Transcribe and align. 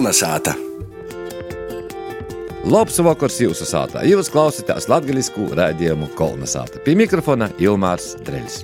Kolnesāta! 0.00 0.54
Labs 2.72 2.94
vakars 3.04 3.34
jūsu 3.42 3.66
sātā. 3.68 4.00
Jūs 4.08 4.30
klausāties 4.32 4.86
latviešu 4.88 5.50
rādījumu 5.58 6.08
kolonizāta. 6.16 6.80
Pie 6.86 6.94
mikrofona 6.96 7.50
Ilmārs 7.60 8.14
Dreļs. 8.24 8.62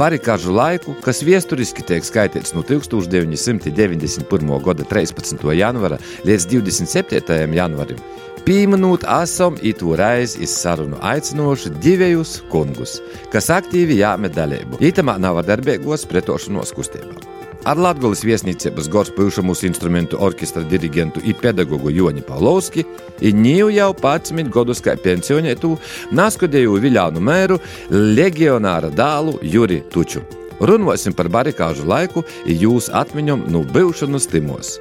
Barikāžu 0.00 0.56
laiku, 0.58 0.96
kas 1.06 1.22
vēsturiski 1.22 1.86
tiek 1.86 2.02
skaitīts 2.02 2.50
no 2.56 2.66
1991. 2.66 4.58
gada 4.66 4.88
13. 4.90 5.46
janvāra 5.54 6.02
līdz 6.26 6.50
27. 6.50 7.54
janvārim, 7.54 8.02
pieminot 8.42 9.06
esam 9.22 9.54
itu 9.62 9.94
reizi 10.02 10.42
iz 10.42 10.58
sarunu 10.58 10.98
aicinoši 11.14 11.78
divējus 11.78 12.40
kungus, 12.50 12.98
kas 13.30 13.54
aktīvi 13.54 14.02
jāmet 14.02 14.34
dalību. 14.34 14.82
Itamā 14.82 15.14
nav 15.22 15.46
darbīgos 15.46 16.10
pretošanos 16.10 16.74
kustībā. 16.74 17.37
Ar 17.66 17.78
Latvijas 17.80 18.22
viesnīcības 18.22 18.86
gors 18.92 19.10
bijušo 19.16 19.42
mūsu 19.42 19.66
instrumentu 19.66 20.18
orķestra 20.22 20.62
dirigentu 20.68 21.20
un 21.24 21.34
pedagogu 21.40 21.90
Joni 21.90 22.22
Pavlovski, 22.22 22.84
un 23.18 23.42
ņēmu 23.42 23.72
jau 23.74 23.88
11 23.98 24.52
gadus 24.54 24.82
kā 24.84 24.94
pensionētu, 25.02 25.74
naskodēju 26.14 26.78
Viljānu 26.84 27.22
mēru, 27.24 27.58
legionāra 27.90 28.90
dālu 28.94 29.38
Juri 29.42 29.82
Tuču. 29.90 30.22
Runāsim 30.60 31.14
par 31.14 31.28
barikāžu 31.30 31.86
laiku 31.86 32.22
un 32.22 32.54
jūsu 32.62 32.94
atmiņām 32.94 33.46
no 33.50 33.62
bijušanas 33.66 34.26
timos. 34.30 34.76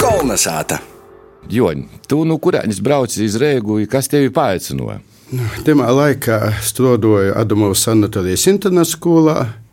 Kolnesāta! 0.00 0.80
Joņ, 1.52 1.84
tu 2.10 2.24
no 2.26 2.40
kurienes 2.42 2.80
brauci 2.82 3.22
iz 3.22 3.36
Rēgu, 3.38 3.78
kas 3.90 4.10
tevi 4.10 4.32
paaicināja? 4.34 4.98
Nu, 5.30 5.46
Tajā 5.66 5.86
laikā 5.90 6.40
strādāju 6.62 7.36
Adamovas 7.38 7.84
sanatorijas 7.86 8.46
internātskolā. 8.50 9.65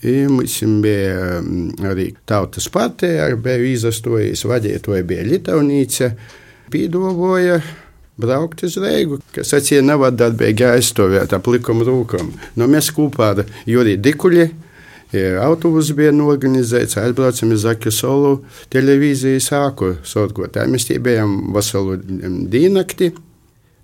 Mums 0.00 0.62
bija 0.80 1.40
mm, 1.40 1.74
arī 1.84 2.06
tautas 2.24 2.70
partija, 2.72 3.28
bija 3.36 3.60
izastojis 3.68 4.46
vadītāja, 4.48 5.04
bija 5.04 5.26
Lietuvnīca. 5.28 6.14
Pīdavoja 6.72 7.58
braukt 8.20 8.64
uz 8.64 8.78
Reigu, 8.80 9.18
kas 9.34 9.52
acīm 9.58 9.90
nav 9.90 10.06
darbīgi 10.16 10.64
aizstāvēt 10.70 11.34
ap 11.36 11.52
likuma 11.52 11.84
rūkam. 11.84 12.32
Nu, 12.56 12.68
mēs 12.70 12.88
kopā 12.96 13.34
ar 13.34 13.44
Juriju 13.68 14.00
Dikuļu. 14.00 14.48
Autobuss 15.42 15.90
bija 15.98 16.14
norganizēts, 16.14 16.96
aizbraucam 17.02 17.50
uz 17.56 17.64
Zaķu 17.66 17.92
solu 17.92 18.34
televīziju 18.70 19.42
sāku 19.42 19.96
sorgot. 20.06 20.56
Mēs 20.70 20.86
tie 20.86 21.00
bijām 21.02 21.50
veselu 21.56 21.98
diennakti, 22.48 23.10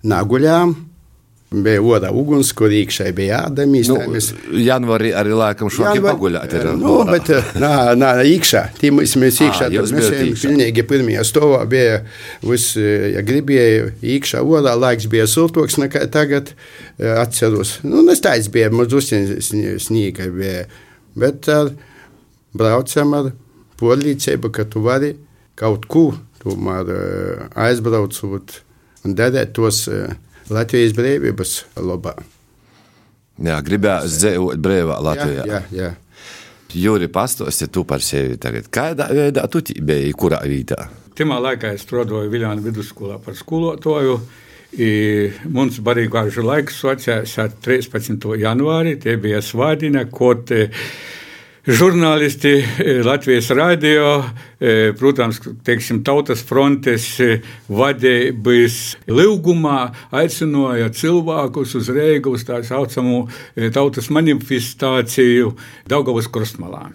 naguļām. 0.07 0.77
Bija 1.47 1.79
otrā 1.79 2.09
uguns, 2.11 2.49
kur 2.51 2.73
iekšā 2.75 3.05
bija 3.15 3.37
jādamīs. 3.45 3.87
Nu, 3.87 4.01
mēs... 4.11 4.33
Janvārī 4.51 5.13
arī 5.15 5.31
laikam 5.31 5.69
šoki 5.71 6.01
paguļāt. 6.03 6.55
Ir, 6.59 6.65
nu, 6.75 6.97
bet, 7.07 7.31
nā, 7.63 7.71
nā, 7.95 8.09
iekšā. 8.27 8.65
Tī 8.81 8.91
mēs, 8.91 9.13
mēs 9.21 9.39
iekšā. 9.45 9.69
Ā, 9.69 9.71
jūs 9.77 9.93
mēs 9.95 10.09
iekšā. 10.11 10.41
pilnīgi 10.43 10.83
pirmajā 10.89 11.23
stovā 11.29 11.61
bija, 11.71 12.01
vis, 12.43 12.67
ja 12.75 13.23
gribēja, 13.23 13.93
iekšā 14.03 14.43
otrā 14.43 14.75
laiks 14.75 15.07
bija 15.11 15.29
siltoks 15.31 15.79
nekā 15.79 16.03
tagad. 16.11 16.51
Atceros. 16.99 17.77
Nu, 17.87 18.03
es 18.11 18.19
tāds 18.25 18.51
bija, 18.51 18.67
mazus 18.73 19.07
snīga 19.87 20.27
bija. 20.35 20.67
Bet 21.17 21.47
ar, 21.53 21.71
braucam 22.57 23.15
ar 23.21 23.31
polīcību, 23.79 24.51
ka 24.51 24.67
tu 24.67 24.83
vari 24.83 25.15
kaut 25.57 25.87
ko 25.89 26.09
tomēr 26.43 26.93
eh, 26.93 27.43
aizbraucot 27.67 28.61
un 29.05 29.15
darīt 29.17 29.53
tos 29.57 29.85
eh, 29.91 30.11
Latvijas 30.53 30.95
brīvības 30.95 31.53
labā. 31.83 32.15
Jā, 33.37 33.57
gribēju 33.61 34.11
dzīvot 34.11 34.61
brīvā 34.63 34.97
Latvijā. 35.03 35.45
Jā, 35.45 35.61
jā. 35.75 35.89
Jūri, 36.77 37.07
pastāsti 37.11 37.69
tu 37.73 37.83
par 37.87 38.03
sevi 38.03 38.37
tagad. 38.41 38.67
Kādā 38.73 39.07
veidā 39.13 39.45
tu 39.51 39.61
biji, 39.61 40.13
kurā 40.17 40.41
vietā? 40.45 40.89
Timā 41.17 41.39
laikā 41.41 41.71
es 41.73 41.85
strādāju 41.85 42.29
Viljāna 42.29 42.61
vidusskolā 42.61 43.17
par 43.23 43.37
skolotāju. 43.37 44.19
I 44.77 44.89
mums 45.47 45.79
barīgāžu 45.81 46.43
laiks 46.43 46.81
socējās 46.83 47.37
ar 47.41 47.53
13. 47.63 48.27
janvāri. 48.41 48.97
Tie 49.01 49.15
bija 49.21 49.39
svādina, 49.41 50.03
kaut 50.11 50.51
žurnālisti 51.67 52.53
eh, 52.63 53.01
Latvijas 53.03 53.49
radio, 53.51 54.23
eh, 54.59 54.93
protams, 54.97 55.41
teiksim, 55.67 55.99
tautas 56.03 56.43
frontes 56.47 57.09
eh, 57.19 57.43
vadības 57.67 58.95
ilgumā 59.11 59.79
aicināja 60.15 60.87
cilvēkus 60.95 61.75
uz 61.81 61.91
Reigu 61.91 62.37
uz 62.37 62.47
tā 62.47 62.61
saucamo 62.63 63.27
tautas 63.75 64.07
manifestāciju 64.13 65.53
Daugavas 65.89 66.31
krustmalā. 66.31 66.87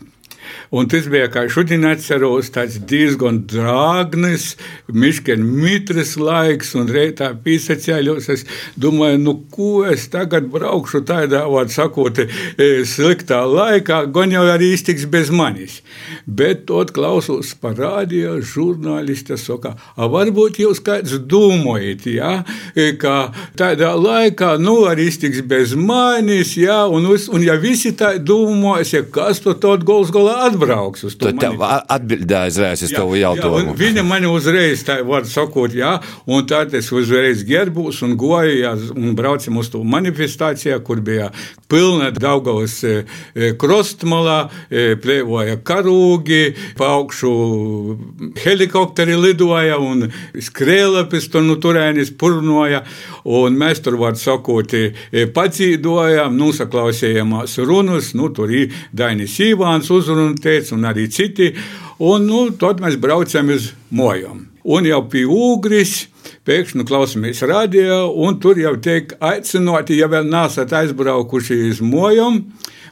Un 0.72 0.88
tas 0.88 1.04
bija, 1.12 1.26
kā 1.32 1.44
šodien 1.52 1.84
atceros, 1.84 2.48
tāds 2.54 2.78
diezgan 2.88 3.42
drāgnis, 3.50 4.54
miškien 4.88 5.42
mitrs 5.44 6.14
laiks, 6.16 6.72
un 6.78 6.88
reitā 6.88 7.32
pīsacēļos. 7.44 8.28
Es 8.32 8.44
domāju, 8.80 9.20
nu, 9.20 9.34
ko 9.52 9.82
es 9.88 10.06
tagad 10.12 10.48
braukšu 10.52 11.02
tādā, 11.08 11.42
vārд 11.52 11.74
sakot, 11.74 12.22
e, 12.22 12.70
sliktā 12.88 13.42
laikā, 13.48 14.04
gan 14.14 14.32
jau 14.32 14.46
arī 14.48 14.72
iztiks 14.76 15.04
bez 15.12 15.32
manis. 15.32 15.80
Bet 16.26 16.64
tot 16.70 16.94
klausos 16.96 17.52
par 17.60 17.76
rādio 17.76 18.38
žurnālista 18.40 19.36
saka, 19.40 19.74
a 19.96 20.08
varbūt 20.08 20.62
jūs 20.62 20.80
kāds 20.84 21.18
domājat, 21.28 22.08
ja, 22.16 22.32
e, 22.72 22.92
ka 22.96 23.32
tādā 23.60 23.92
laikā, 23.98 24.54
nu, 24.62 24.78
arī 24.88 25.10
iztiks 25.12 25.44
bez 25.44 25.76
manis, 25.76 26.56
ja, 26.56 26.82
un, 26.88 27.10
un 27.12 27.44
ja 27.44 27.58
visi 27.60 27.92
tā 27.96 28.14
domās, 28.16 28.94
ja 28.96 29.04
kas 29.04 29.44
to 29.44 29.54
tot 29.60 29.84
gols 29.84 30.12
galā 30.14 30.41
atbrauks 30.46 31.04
uz 31.08 31.16
to 31.18 31.32
mani- 31.32 31.58
atbildēji 31.96 32.52
uzreiz 32.54 32.82
uz 32.86 32.92
tavu 32.94 33.16
Jā, 33.16 33.28
jautājumu. 33.32 33.72
un 33.72 33.78
viņa 33.78 34.04
man 34.06 34.26
uzreiz 34.30 34.84
tā 34.86 34.98
var 35.06 35.24
sakot, 35.28 35.74
jā, 35.76 35.94
un 36.26 36.46
tad 36.46 36.74
es 36.74 36.90
uzreiz 36.92 37.44
gerbos 37.48 38.02
un 38.02 38.16
goju, 38.16 38.54
jā, 38.62 38.72
un 38.96 39.14
braucam 39.18 39.56
uz 39.62 39.70
to 39.72 39.82
manifestācijā, 39.84 40.78
kur 40.84 41.00
bija 41.00 41.30
pilna 41.68 42.10
Daugavas 42.12 42.82
e, 42.84 43.04
e, 43.34 43.52
krostmalā, 43.56 44.50
e, 44.70 44.94
plēvoja 45.00 45.56
karūgi, 45.64 46.42
paukšu 46.76 47.32
helikopteri 48.42 49.16
lidoja 49.16 49.78
un 49.80 50.06
skrēla 50.36 51.06
pēc 51.10 51.30
to 51.32 51.40
nu 51.44 51.56
turēnis 51.62 52.12
purnoja, 52.20 52.82
un 53.24 53.56
mēs 53.58 53.80
tur, 53.84 53.96
var 54.00 54.16
sakot, 54.20 54.74
pacīdojām, 55.36 56.36
nusaklausījāmās 56.38 57.56
runas, 57.66 58.12
nu, 58.18 58.28
tur 58.34 58.52
ir 58.52 58.72
Dainis 58.92 59.38
Ivāns 59.44 59.90
uzrunu 59.92 60.31
teica, 60.40 60.74
un 60.76 60.88
arī 60.88 61.08
citi, 61.12 61.52
un, 61.98 62.26
nu, 62.28 62.46
tad 62.58 62.82
mēs 62.84 62.98
braucam 63.02 63.52
uz 63.54 63.72
mojām. 63.90 64.46
Un 64.62 64.86
jau 64.86 65.00
pie 65.10 65.24
ūgris, 65.26 66.06
pēkšņi 66.46 66.86
klausāmies 66.86 67.42
radio, 67.50 68.04
un 68.24 68.38
tur 68.42 68.60
jau 68.60 68.76
tiek 68.82 69.16
aicināti, 69.18 69.98
ja 69.98 70.10
vēl 70.10 70.28
nesat 70.30 70.74
aizbraukuši 70.78 71.58
uz 71.70 71.82
mojām, 71.82 72.44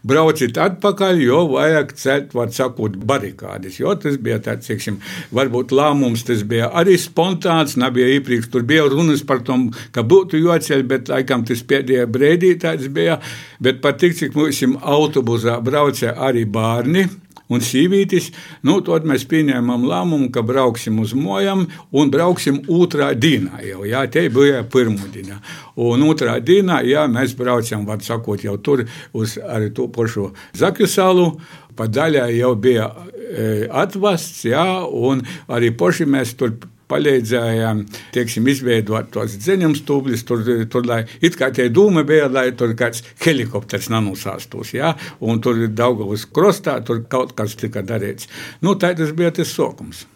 brauciet 0.06 0.58
atpakaļ, 0.60 1.20
jo 1.24 1.40
vajag 1.52 1.92
celt, 1.98 2.34
var 2.36 2.50
sakot, 2.54 2.96
barikādes. 3.06 3.78
Jo 3.80 3.94
tas 4.00 4.16
bija 4.22 4.40
tāds, 4.42 4.68
teiksim, 4.70 4.98
varbūt 5.36 5.74
lēmums, 5.76 6.24
tas 6.26 6.44
bija 6.48 6.70
arī 6.80 6.96
spontāns, 7.00 7.76
nebija 7.80 8.08
iepriekš, 8.16 8.50
tur 8.52 8.64
bija 8.68 8.88
runas 8.90 9.24
par 9.26 9.44
tom, 9.46 9.68
ka 9.94 10.04
būtu 10.06 10.40
jāceļ, 10.40 10.86
bet 10.90 11.12
laikam 11.12 11.44
tas 11.48 11.62
pēdējā 11.62 12.06
brīdī 12.10 12.54
tāds 12.62 12.88
bija, 12.92 13.20
bet 13.60 13.82
pat 13.84 14.00
tik, 14.00 14.16
cik 14.18 14.38
mums 14.38 14.62
autobusā 14.80 15.60
brauca 15.64 16.16
arī 16.28 16.46
bērni, 16.48 17.08
un 17.50 17.64
sīvītis, 17.64 18.30
nu, 18.66 18.78
tad 18.86 19.06
mēs 19.08 19.26
pieņēmām 19.30 19.86
lēmumu, 19.90 20.30
ka 20.34 20.44
brauksim 20.46 21.00
uz 21.02 21.14
mojām 21.18 21.66
un 21.90 22.12
brauksim 22.12 22.62
otrā 22.70 23.12
dienā. 23.18 23.60
Jau, 23.66 23.84
jā, 23.88 24.04
te 24.12 24.28
bija 24.32 24.62
pirmā 24.70 25.10
diena. 25.12 25.40
Un 25.80 26.04
otrā 26.06 26.38
dienā, 26.44 26.80
jā, 26.86 27.06
mēs 27.10 27.34
braucam, 27.38 27.86
var 27.88 28.02
sakot, 28.04 28.44
jau 28.46 28.56
tur 28.62 28.86
uz 29.12 29.38
to 29.74 29.88
pašu 29.92 30.30
Zakju 30.56 30.88
salu. 30.90 31.32
Pa 31.76 31.86
daļai 31.88 32.34
jau 32.34 32.50
bija 32.60 32.90
e, 32.90 33.44
atvests, 33.82 34.42
jā, 34.44 34.64
un 34.84 35.22
arī 35.48 35.70
paši 35.72 36.04
mēs 36.10 36.34
tur 36.36 36.56
palīdzējām, 36.90 37.82
teiksim, 38.14 38.48
izveidot 38.50 39.10
tos 39.14 39.38
dziļumus, 39.40 39.84
tūbļus, 39.88 40.26
tur, 40.28 40.44
tur, 40.70 40.86
lai 40.90 41.02
it 41.24 41.38
kā 41.40 41.50
tie 41.54 41.70
dūmi 41.72 42.04
bija, 42.08 42.28
lai 42.32 42.50
tur 42.58 42.74
kāds 42.78 43.04
helikopters 43.24 43.90
nanusāstos, 43.92 44.74
jā, 44.76 44.94
un 45.20 45.42
tur 45.44 45.66
Daugavas 45.70 46.26
krostā, 46.26 46.80
tur 46.84 47.04
kaut 47.10 47.36
kas 47.38 47.56
tika 47.58 47.84
darīts. 47.86 48.30
Nu, 48.64 48.76
tā 48.78 48.94
tas 48.98 49.14
bija 49.16 49.32
tas 49.40 49.52
sokums. 49.54 50.06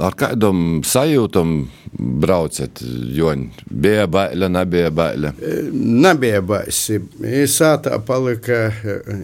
Ar 0.00 0.14
kādam 0.16 0.80
sajūtam 0.86 1.50
braucat, 2.22 2.80
Joņ? 3.12 3.42
Bija 3.68 4.06
baila, 4.08 4.48
nebija 4.52 4.90
baila. 4.94 5.32
Nebija 5.72 6.40
baisi. 6.46 7.00
Sātā 7.50 7.98
palika. 8.06 8.70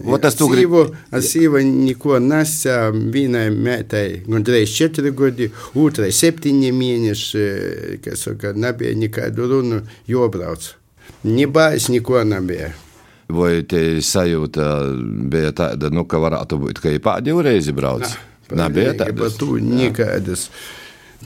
Ot 0.05 0.21
tas 0.21 0.37
tu 0.37 0.49
sīvu, 0.51 0.83
ar 1.11 1.25
sīvu 1.25 1.63
neko 1.65 2.19
nesā. 2.21 2.77
Vienai 2.93 3.47
mētai 3.55 4.05
gandrīz 4.27 4.75
četri 4.75 5.13
gadi, 5.15 5.49
otrai 5.79 6.11
septiņi 6.13 6.73
mēneši, 6.75 7.47
kas 8.05 8.27
saka, 8.27 8.53
nebija 8.53 8.93
nekādu 8.99 9.49
runu, 9.49 9.81
jobrauc. 10.09 10.75
Ni 11.25 11.49
bais, 11.49 11.89
neko 11.89 12.23
nebija. 12.27 12.69
Vai 13.29 13.59
te 13.69 13.99
sajūta 14.01 14.69
bija 15.29 15.53
tāda, 15.53 15.91
nu, 15.93 16.05
ka 16.09 16.21
varētu 16.21 16.57
būt, 16.63 16.81
ka 16.81 16.93
ir 16.93 17.01
pēdējo 17.05 17.43
reizi 17.45 17.75
brauc? 17.77 18.07
Nebija 18.51 18.93
Par 18.97 19.07
tādas. 19.07 19.37
to 19.37 19.45
nekādas 19.61 20.49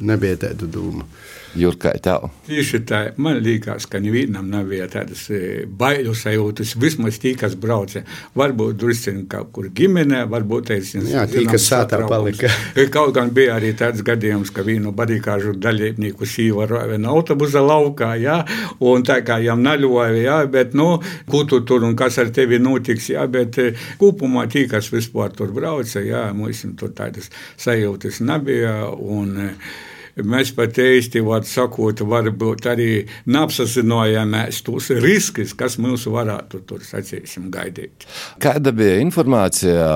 nebija 0.02 0.36
tādu 0.38 0.68
domu. 0.68 1.06
Jurka, 1.54 1.92
tev. 2.02 2.32
Tieši 2.48 2.80
tā, 2.90 3.00
man 3.22 3.38
liekas, 3.46 3.86
ka 3.90 4.00
nevienam 4.02 4.48
nebija 4.50 4.88
tādas 4.90 5.28
e, 5.30 5.68
bailu 5.70 6.16
sajūtas. 6.18 6.72
Vismaz 6.82 7.20
tie, 7.22 7.36
kas 7.38 7.54
brauca, 7.60 8.02
varbūt 8.38 8.80
drusku 8.82 9.14
kaut 9.30 9.52
kur 9.54 9.68
ģimenē, 9.70 10.24
varbūt 10.32 10.72
ir. 10.74 10.82
Jā, 11.12 11.28
tie, 11.30 11.44
kas 11.50 11.68
sātā 11.70 12.02
palika. 12.10 12.50
Kaut 12.94 13.14
gan 13.14 13.30
bija 13.36 13.60
arī 13.60 13.74
tāds 13.78 14.02
gadījums, 14.06 14.50
ka 14.54 14.66
vienu 14.66 14.96
barikāžu 14.98 15.54
dalībnieku 15.62 16.26
sīva 16.30 16.66
ravena 16.70 17.14
autobusa 17.14 17.62
laukā, 17.62 18.16
jā, 18.22 18.40
un 18.82 19.06
tā 19.06 19.20
kā 19.26 19.38
jām 19.44 19.62
naļoja, 19.66 20.20
jā, 20.24 20.42
bet, 20.50 20.74
nu, 20.78 20.98
ko 21.30 21.46
tu 21.50 21.62
tur 21.68 21.86
un 21.86 21.94
kas 22.00 22.18
ar 22.24 22.34
tevi 22.34 22.58
notiks, 22.62 23.14
jā, 23.14 23.30
bet 23.30 23.62
e, 23.62 23.72
kopumā 24.02 24.50
tie, 24.50 24.66
kas 24.72 24.90
vispār 24.94 25.34
tur 25.38 25.54
brauca, 25.54 26.02
jā, 26.02 26.28
mums 26.34 26.66
tur 26.80 26.94
tādas 26.98 27.30
sajūtas 27.62 28.24
nebija. 28.26 28.80
Un, 28.94 29.36
e, 29.38 29.92
Mēs 30.14 30.52
pat 30.54 30.78
īsti, 30.78 31.24
var 31.26 31.42
sakot, 31.50 32.04
varbūt 32.06 32.68
arī 32.70 32.90
neapsazinājāmies 33.34 34.60
tos 34.62 34.92
riskus, 35.02 35.56
kas 35.58 35.80
mums 35.82 36.04
varētu 36.06 36.60
tur, 36.70 36.84
sacīsim, 36.86 37.48
gaidīt. 37.54 38.06
Kāda 38.44 38.70
bija 38.78 39.00
informācija 39.02 39.88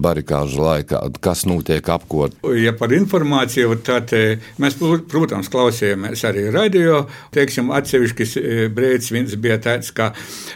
barikāžu 0.00 0.62
laikā, 0.64 1.02
kas 1.20 1.44
notiek 1.44 1.90
apkot? 1.92 2.38
Ja 2.56 2.72
par 2.72 2.94
informāciju, 2.96 3.76
tad 3.84 4.14
eh, 4.16 4.40
mēs, 4.64 4.78
protams, 5.10 5.52
klausījāmies 5.52 6.24
arī 6.30 6.46
radio. 6.54 7.02
Teiksim, 7.36 7.68
atsevišķis 7.76 8.34
eh, 8.40 8.62
brīdis 8.72 9.12
viens 9.12 9.36
bija 9.36 9.60
tāds, 9.60 9.92
ka 9.92 10.14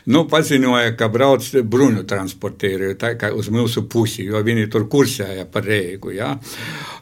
nu, 0.08 0.24
paziņoja, 0.32 0.96
ka 0.96 1.10
brauc 1.12 1.50
bruņu 1.60 2.06
transportēri 2.08 2.94
tā 2.96 3.12
kā 3.20 3.34
uz 3.36 3.52
mūsu 3.52 3.84
pusi, 3.84 4.24
jo 4.32 4.40
viņi 4.40 4.72
tur 4.72 4.88
kursēja 4.88 5.44
par 5.52 5.68
Reigu. 5.68 6.16
Ja? 6.16 6.32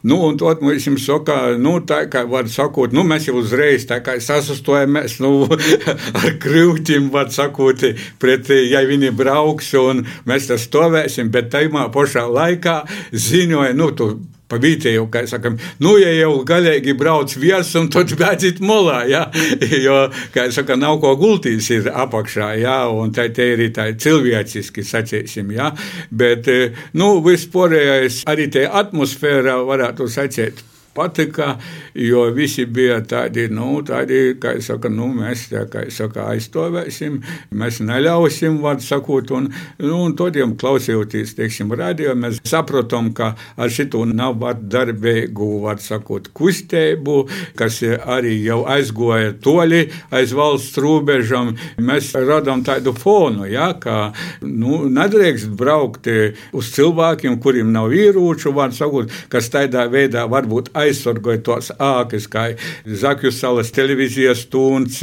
Nu, 0.03 0.19
un 0.27 0.43
tad 0.43 0.67
mums 0.67 1.07
saka, 1.07 1.55
nu, 1.63 1.79
tā 1.87 1.92
kā 2.13 2.25
var 2.31 2.51
sakot, 2.53 2.95
nu, 2.97 3.05
mēs 3.09 3.29
jau 3.29 3.37
uzreiz 3.41 3.87
tā 3.89 4.01
kā 4.05 4.19
sasastojāmies, 4.23 5.19
nu, 5.25 5.33
ar 6.23 6.37
krūtīm, 6.43 7.11
var 7.15 7.33
sakot, 7.35 7.87
pret, 8.23 8.53
ja 8.69 8.85
viņi 8.89 9.13
brauks, 9.17 9.73
un 9.79 10.05
mēs 10.29 10.51
tas 10.51 10.69
stāvēsim, 10.69 11.33
bet 11.33 11.53
tajā 11.53 11.89
pašā 11.95 12.27
laikā 12.29 12.77
ziņoja, 13.13 13.75
nu, 13.79 13.91
tu 13.97 14.13
pa 14.53 14.59
vietēju, 14.61 15.07
kā 15.13 15.23
sakam, 15.29 15.57
nu, 15.81 15.95
ja 16.01 16.11
jau 16.13 16.43
galīgi 16.49 16.93
brauc 16.99 17.33
viesam, 17.41 17.89
tad 17.93 18.13
bēdziet 18.21 18.61
molā, 18.61 18.99
jā, 19.09 19.23
jo, 19.87 19.97
kā 20.35 20.49
saka, 20.53 20.77
nav 20.77 20.99
ko 21.01 21.15
gultīs 21.21 21.71
ir 21.73 21.89
apakšā, 21.89 22.51
jā, 22.61 22.77
un 22.93 23.15
tā 23.17 23.31
te 23.33 23.49
ir 23.55 23.65
tā 23.73 23.89
cilvēciski, 23.97 24.85
sacīsim, 24.85 25.55
jā, 25.57 25.71
bet, 26.11 26.51
nu, 26.99 27.15
vispārējais 27.25 28.27
arī 28.29 28.51
te 28.53 28.67
atmosfēra 28.69 29.57
varētu 29.69 30.11
sacīt 30.13 30.61
patika, 30.95 31.57
jo 31.95 32.25
visi 32.35 32.67
bija 32.67 33.01
tādi, 33.09 33.47
nu, 33.53 33.81
tādi, 33.87 34.35
kā 34.41 34.55
es 34.59 34.69
saku, 34.69 34.91
nu, 34.93 35.09
mēs, 35.17 35.47
tā, 35.53 35.65
kā 35.71 35.87
es 35.89 35.99
saku, 36.01 36.21
aizstāvēsim, 36.25 37.19
mēs 37.57 37.81
neļausim, 37.85 38.59
vārdu 38.63 38.85
sakot, 38.87 39.33
un, 39.37 39.49
nu, 39.81 39.93
un 40.07 40.17
todiem 40.19 40.55
klausījoties, 40.61 41.35
teiksim, 41.39 41.73
radio, 41.79 42.15
mēs 42.19 42.43
saprotam, 42.49 43.13
ka 43.17 43.33
ar 43.57 43.73
šito 43.73 44.05
nav 44.09 44.37
vārdu 44.43 44.69
darbīgu, 44.73 45.49
vārdu 45.65 45.87
sakot, 45.87 46.29
kustību, 46.37 47.17
kas 47.59 47.81
arī 47.83 48.37
jau 48.45 48.63
aizgoja 48.71 49.33
toļi 49.43 49.83
aiz 50.13 50.37
valsts 50.37 50.81
robežam, 50.83 51.55
mēs 51.81 52.13
radām 52.17 52.65
tādu 52.67 52.95
fonu, 52.97 53.47
ja, 53.49 53.73
ka, 53.81 54.13
nu, 54.45 54.83
nedrīkst 54.93 55.53
braukt 55.57 56.09
uz 56.53 56.71
cilvēkiem, 56.77 57.39
kuriem 57.43 57.73
nav 57.73 57.93
ieroču, 57.97 58.53
vārdu 58.57 58.77
sakot, 58.77 59.19
kas 59.33 59.49
tādā 59.53 59.87
veidā 59.93 60.27
varbūt 60.31 60.73
aizsargāja 60.83 61.43
tos 61.47 61.73
ākas, 61.79 62.29
kā 62.31 62.45
Zakju 62.87 63.33
salas 63.35 63.73
televīzijas 63.75 64.45
stunds, 64.47 65.01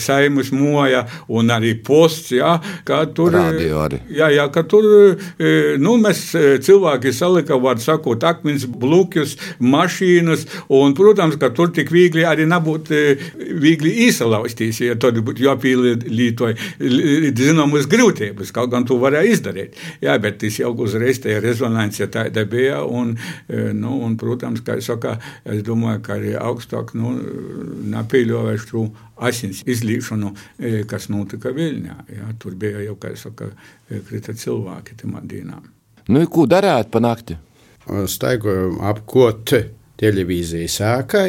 saimas 0.00 0.52
moja 0.54 1.04
un 1.32 1.50
arī 1.52 1.74
posts, 1.84 2.32
jā, 2.36 2.54
kā 2.88 3.02
tur. 3.14 3.32
Radio 3.34 3.82
arī. 3.86 4.02
Jā, 4.12 4.28
jā, 4.34 4.46
ka 4.52 4.64
tur, 4.68 4.86
nu, 5.82 5.96
mēs 6.02 6.24
cilvēki 6.66 7.12
salika, 7.16 7.58
var 7.60 7.80
sakot, 7.82 8.24
akmens 8.28 8.66
blukjus, 8.66 9.36
mašīnas, 9.62 10.46
un, 10.72 10.94
protams, 10.98 11.38
ka 11.40 11.52
tur 11.54 11.72
tik 11.74 11.92
viegli 11.94 12.26
arī 12.28 12.46
nebūtu 12.50 13.02
viegli 13.62 13.94
īsalaustīs, 14.06 14.82
ja 14.84 14.96
tad 15.00 15.18
būtu 15.24 15.46
jāpīlītoja 15.46 16.54
zināmas 17.38 17.88
grūtības, 17.90 18.52
kaut 18.54 18.72
gan 18.72 18.86
to 18.88 18.98
varēja 19.02 19.36
izdarīt. 19.36 19.78
Jā, 20.02 20.16
bet 20.22 20.40
tas 20.42 20.58
jau 20.60 20.72
uzreiz 20.84 21.20
tā 21.22 21.38
rezonance 21.42 22.06
tāda 22.12 22.44
bija, 22.48 22.82
un, 22.84 23.14
nu, 23.48 23.98
un, 24.06 24.16
protams, 24.20 24.62
kā 24.64 24.78
es 24.80 24.88
saku, 24.90 25.14
es 25.44 25.62
domāju, 25.66 26.00
ka 26.06 26.16
arī 26.18 26.34
augstāk 26.38 26.94
nu, 26.98 27.14
nepieļaujuši 27.92 28.68
šo 28.70 28.86
asins 29.22 29.62
izlīšanu, 29.68 30.32
kas 30.90 31.08
notika 31.12 31.52
Viļņā. 31.54 31.96
Jā, 32.16 32.32
tur 32.42 32.56
bija 32.58 32.82
jau, 32.86 32.96
kā 33.00 33.12
es 33.14 33.24
saku, 33.26 33.52
krita 34.08 34.34
cilvēki 34.34 34.98
tamā 35.02 35.22
dīnā. 35.26 35.60
Nu, 36.10 36.24
ko 36.26 36.48
darāt 36.50 36.90
pa 36.90 37.02
nakti? 37.02 37.38
Staigājām 37.86 38.80
apkot 38.90 39.54
televīziju 40.02 40.70
sākai. 40.70 41.28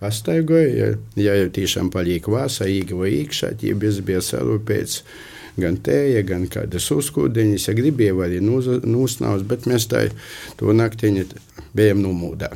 Pastaigoja, 0.00 0.68
ja, 0.72 0.86
ja 1.20 1.34
jau 1.36 1.50
tiešām 1.52 1.90
palika 1.92 2.32
vāsa, 2.32 2.64
īga 2.64 2.96
iekšā, 3.04 3.52
tie 3.60 3.74
bez 3.76 3.98
bija 4.00 4.22
sarūpēts 4.24 5.02
gan 5.60 5.76
tēja, 5.84 6.22
gan 6.24 6.46
kādas 6.48 6.86
uzkūdeņas. 6.94 7.66
Ja 7.68 7.74
gribēja, 7.76 8.14
arī 8.24 8.40
nūsnaus, 8.40 9.44
bet 9.44 9.68
mēs 9.68 9.90
tā 9.92 10.06
to 10.56 10.72
naktiņu 10.72 11.26
bijām 11.76 12.00
numūdā. 12.00 12.48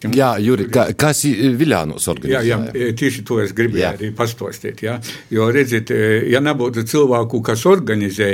Jā, 0.00 0.30
Juri, 0.40 0.64
ka, 0.72 0.86
kas 0.96 1.18
ir 1.28 1.56
Viljānos 1.60 2.06
organizēts? 2.08 2.46
Jā, 2.48 2.58
jā, 2.72 2.92
tieši 2.96 3.24
to 3.28 3.36
es 3.42 3.50
gribēju 3.56 3.82
jā. 3.82 3.90
arī 3.98 4.08
pastostīt. 4.16 4.80
Jā. 4.86 4.94
Jo, 5.28 5.50
redziet, 5.52 5.92
ja 6.30 6.40
nebūtu 6.40 6.86
cilvēku, 6.88 7.42
kas 7.44 7.66
organizē, 7.68 8.30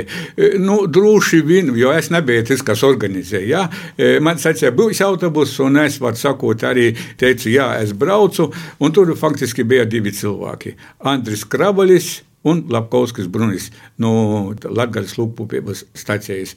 nu, 0.63 0.79
droši 0.87 1.41
vien, 1.43 1.73
jo 1.75 1.91
es 1.91 2.07
nebiju 2.13 2.45
tas, 2.47 2.63
kas 2.63 2.85
organizē. 2.87 3.41
Jā. 3.43 3.65
Man 4.23 4.39
sacīja, 4.39 4.71
būs 4.77 5.03
autobus, 5.03 5.57
un 5.63 5.81
es 5.83 5.99
varu 5.99 6.19
sakot 6.19 6.63
arī 6.69 6.93
teicu, 7.19 7.51
jā, 7.51 7.73
es 7.83 7.91
braucu, 7.91 8.47
un 8.79 8.95
tur 8.95 9.11
faktiski 9.19 9.67
bija 9.67 9.83
divi 9.89 10.15
cilvēki. 10.15 10.77
Andris 11.11 11.43
Kravalis 11.51 12.13
un 12.47 12.63
Lapkovskis 12.71 13.27
Brunis 13.31 13.69
no 14.01 14.53
Latvijas 14.63 15.17
Lūpupības 15.19 15.83
stācijas. 15.97 16.55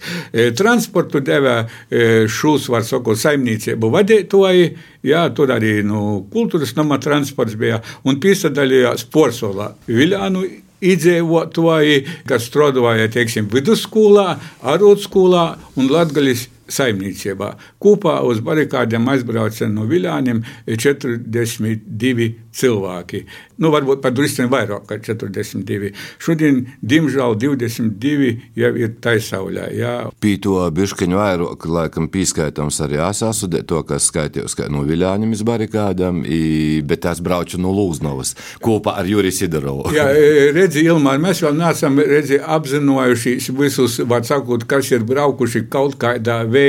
Transportu 0.58 1.22
deva 1.24 1.64
šūs, 1.90 2.70
var 2.72 2.86
sakot, 2.86 3.18
saimniecību 3.20 3.92
vadītāji, 3.96 4.72
jā, 5.10 5.26
tur 5.36 5.52
arī 5.54 5.80
no 5.86 6.22
kultūras 6.32 6.76
nama 6.78 7.00
transports 7.02 7.58
bija, 7.60 7.82
un 8.04 8.20
piesadalījās 8.22 9.06
Porsolā 9.12 9.72
Viljānu 9.90 10.46
iedzīvotāji, 10.80 12.04
kas 12.28 12.48
strādāja, 12.48 13.10
vidusskolā, 13.52 14.38
arotskolā 14.62 15.44
un 15.76 15.90
Latvijas 15.92 16.48
saimniecībā. 16.72 17.52
Kopā 17.82 18.20
uz 18.26 18.42
barikādiem 18.44 19.08
aizbrauca 19.12 19.68
no 19.70 19.86
Viljāniem 19.90 20.42
42 20.66 22.30
cilvēki. 22.54 23.24
Nu, 23.60 23.70
varbūt 23.74 24.00
pat 24.02 24.14
drusku 24.16 24.46
vairāk 24.50 24.86
kā 24.88 24.98
42. 25.04 25.92
Šodien, 26.22 26.62
diemžēl, 26.80 27.36
22 27.40 28.30
jau 28.58 28.70
ir 28.80 28.94
taisaulē. 29.04 29.68
Jā. 29.76 29.94
Pīto 30.22 30.56
bišķiņu 30.74 31.20
vairāk, 31.20 31.66
laikam, 31.68 32.08
pīskaitams 32.12 32.80
arī 32.86 33.00
asasudē 33.04 33.62
to, 33.68 33.82
kas 33.86 34.08
skaitījos 34.10 34.56
kā 34.58 34.70
no 34.72 34.82
Viljāņiem 34.88 35.34
iz 35.36 35.44
barikādām, 35.46 36.22
i, 36.24 36.80
bet 36.86 37.06
es 37.10 37.20
braucu 37.24 37.60
no 37.60 37.74
Lūznovas 37.76 38.34
kopā 38.64 38.96
ar 39.02 39.08
Juri 39.10 39.32
Sidorovu. 39.34 39.92
Jā, 39.94 40.08
redzi, 40.56 40.86
Ilmār, 40.88 41.20
mēs 41.22 41.42
vēl 41.44 41.58
neesam 41.60 42.00
redzi, 42.00 42.40
apzinojušies 42.40 43.50
visus, 43.60 44.00
var 44.08 44.24
sakot, 44.26 44.64
kas 44.70 44.90
ir 44.94 45.04
braukuši 45.06 45.66
kaut 45.70 45.98
kādā 46.00 46.40
veidā, 46.48 46.59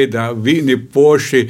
viņi 0.45 0.77
poši, 0.93 1.41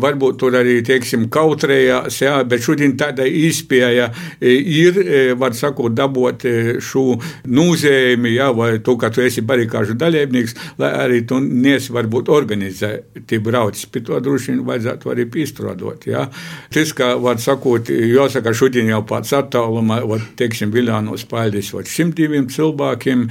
varbūt 0.00 0.38
tur 0.40 0.58
arī, 0.58 0.78
teiksim, 0.86 1.28
kautrējās, 1.32 2.20
jā, 2.24 2.36
bet 2.48 2.64
šodien 2.64 2.96
tāda 3.00 3.26
izpēja 3.26 4.10
ir, 4.40 5.00
var 5.40 5.56
sakot, 5.56 5.94
dabot 5.94 6.44
šo 6.84 7.18
nūzējumu, 7.46 8.32
jā, 8.34 8.50
vai 8.56 8.70
to, 8.84 8.96
ka 9.00 9.10
tu 9.14 9.24
esi 9.24 9.44
barikāžu 9.46 9.96
dalībnieks, 9.98 10.56
lai 10.80 10.92
arī 11.04 11.22
tu 11.28 11.40
niesi 11.42 11.94
varbūt 11.94 12.30
organizēti 12.32 13.40
braucis, 13.44 13.88
pie 13.90 14.04
to 14.06 14.20
droši 14.24 14.52
vien 14.52 14.64
vajadzētu 14.66 15.12
arī 15.12 15.28
pīstrodot, 15.30 16.06
jā. 16.10 16.26
Tas, 16.74 16.92
ka, 16.96 17.14
var 17.20 17.40
sakot, 17.42 17.90
jāsaka, 17.90 18.54
šodien 18.56 18.90
jau 18.92 19.02
pats 19.08 19.34
attālumā, 19.36 20.00
var, 20.08 20.24
teiksim, 20.38 20.72
Viljānos 20.74 21.26
paļdis, 21.30 21.72
var 21.76 21.88
102 21.88 22.44
cilvēkiem, 22.54 23.26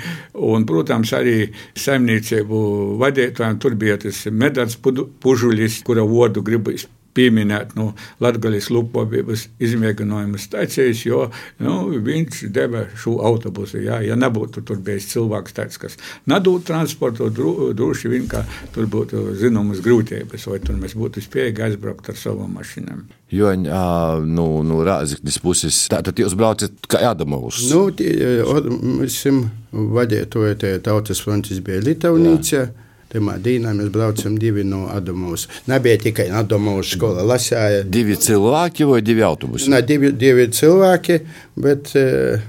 un, 0.47 0.67
protams, 0.69 1.13
arī 1.17 1.37
saimniecību 1.79 2.63
vadītājiem 3.01 3.59
tur 3.61 3.77
bija 3.79 3.97
tas 4.01 4.23
medāts 4.43 4.79
pužuļis, 4.83 5.81
kura 5.87 6.05
vodu 6.07 6.43
gribas 6.45 6.87
pieminēt 7.13 7.73
no 7.77 7.91
Latvijas 8.23 8.69
lupobības 8.73 9.47
izmēģinājuma 9.63 10.39
stācijas, 10.41 11.03
jo 11.05 11.27
nu, 11.63 11.75
viņš 12.03 12.43
deva 12.53 12.85
šo 12.99 13.17
autobusu. 13.25 13.81
Jā. 13.83 14.01
Ja 14.03 14.17
nebūtu 14.19 14.63
tur 14.65 14.81
bijis 14.83 15.11
cilvēks 15.13 15.57
tāds, 15.57 15.79
kas 15.81 15.97
nedod 16.29 16.65
transportu, 16.67 17.29
dro, 17.33 17.71
droši 17.77 18.11
vien, 18.11 18.27
ka 18.31 18.43
tur 18.75 18.89
būtu 18.91 19.33
zināmas 19.39 19.83
grūtības, 19.85 20.47
vai 20.49 20.61
tur 20.63 20.79
mēs 20.81 20.97
būtu 20.99 21.23
spējīgi 21.23 21.67
aizbraukt 21.69 22.11
ar 22.13 22.19
savām 22.19 22.57
mašīnām. 22.59 23.05
Jo 23.33 23.49
nu, 23.57 24.47
nu, 24.65 24.83
Rāzaknis 24.85 25.39
puses, 25.41 25.77
tātad 25.89 26.19
jūs 26.21 26.35
braucat 26.37 26.85
kā 26.89 27.01
Adamovs? 27.09 27.63
Nu, 27.71 27.87
mēs 27.89 29.17
esam 29.17 29.47
vadītāji, 29.73 30.59
tie 30.61 30.77
tautas 30.85 31.21
frontis 31.23 31.61
bija 31.65 31.81
Lietuvnīca. 31.81 32.67
Pirmā 33.13 33.37
dienā 33.43 33.75
mēs 33.77 33.91
braucam 33.93 34.35
divi 34.41 34.65
no 34.65 34.87
Adamovas. 34.89 35.45
Nebija 35.69 36.01
tikai 36.07 36.27
Adamovas 36.33 36.95
skola, 36.95 37.21
lasīja. 37.29 37.83
Divi 37.85 38.17
cilvēki 38.17 38.89
vai 38.89 38.99
divi 39.05 39.25
autobusi? 39.25 39.69
Nē, 39.69 39.83
divi, 39.85 40.11
divi 40.17 40.49
cilvēki, 40.53 41.19
bet 41.61 41.93
uh, 41.99 42.43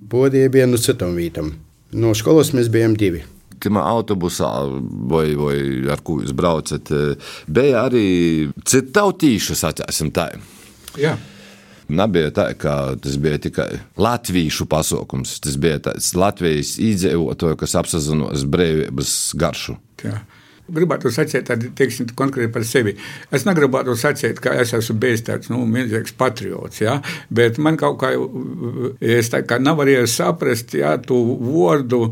bodīja 0.00 0.52
bija 0.52 0.68
no 0.70 0.80
citām 0.80 1.16
vietām. 1.20 1.52
No 1.96 2.16
skolas 2.16 2.54
mēs 2.56 2.72
bijām 2.72 2.96
divi 2.98 3.24
tajā 3.56 3.82
autobusā, 3.82 4.50
vai, 5.10 5.34
vai 5.34 5.56
ar 5.90 6.02
ko 6.04 6.20
jūs 6.20 6.34
braucat, 6.36 6.90
bija 7.48 7.86
arī 7.86 8.50
citu 8.64 8.92
tautīšu, 8.92 9.56
sacīsim 9.56 10.12
tā. 10.12 10.30
Jā. 11.00 11.16
Nebija 11.88 12.32
tā, 12.34 12.48
ka 12.58 12.96
tas 13.02 13.14
bija 13.22 13.38
tikai 13.46 13.68
latviešu 14.00 14.66
pasākums. 14.70 15.36
Tas 15.44 15.58
bija 15.60 15.78
tāds 15.90 16.10
Latvijas 16.18 16.74
iedzīvotāju, 16.82 17.58
kas 17.60 17.76
apzinos 17.78 18.46
brīvības 18.50 19.12
garšu. 19.38 19.78
Jā 20.02 20.18
gribētu 20.72 21.10
sacīt 21.14 21.46
tādu 21.48 21.70
teiksim, 21.76 22.08
konkrēti 22.18 22.52
par 22.54 22.64
sevi. 22.66 22.96
Es 23.34 23.46
negribētu 23.46 23.96
sacīt, 23.98 24.40
ka 24.42 24.54
es 24.60 24.74
esmu 24.76 24.98
bijis 25.02 25.24
tāds 25.26 25.50
nu, 25.52 25.62
milzīgs 25.70 26.14
patriots, 26.18 26.80
ja? 26.82 26.98
bet 27.30 27.60
man 27.62 27.78
kaut 27.80 27.98
kā, 28.02 28.12
es 29.00 29.30
tā 29.32 29.42
kā 29.46 29.58
nevarēju 29.62 30.06
saprast, 30.10 30.74
ja, 30.78 30.96
tu 31.02 31.18
vārdu 31.40 32.02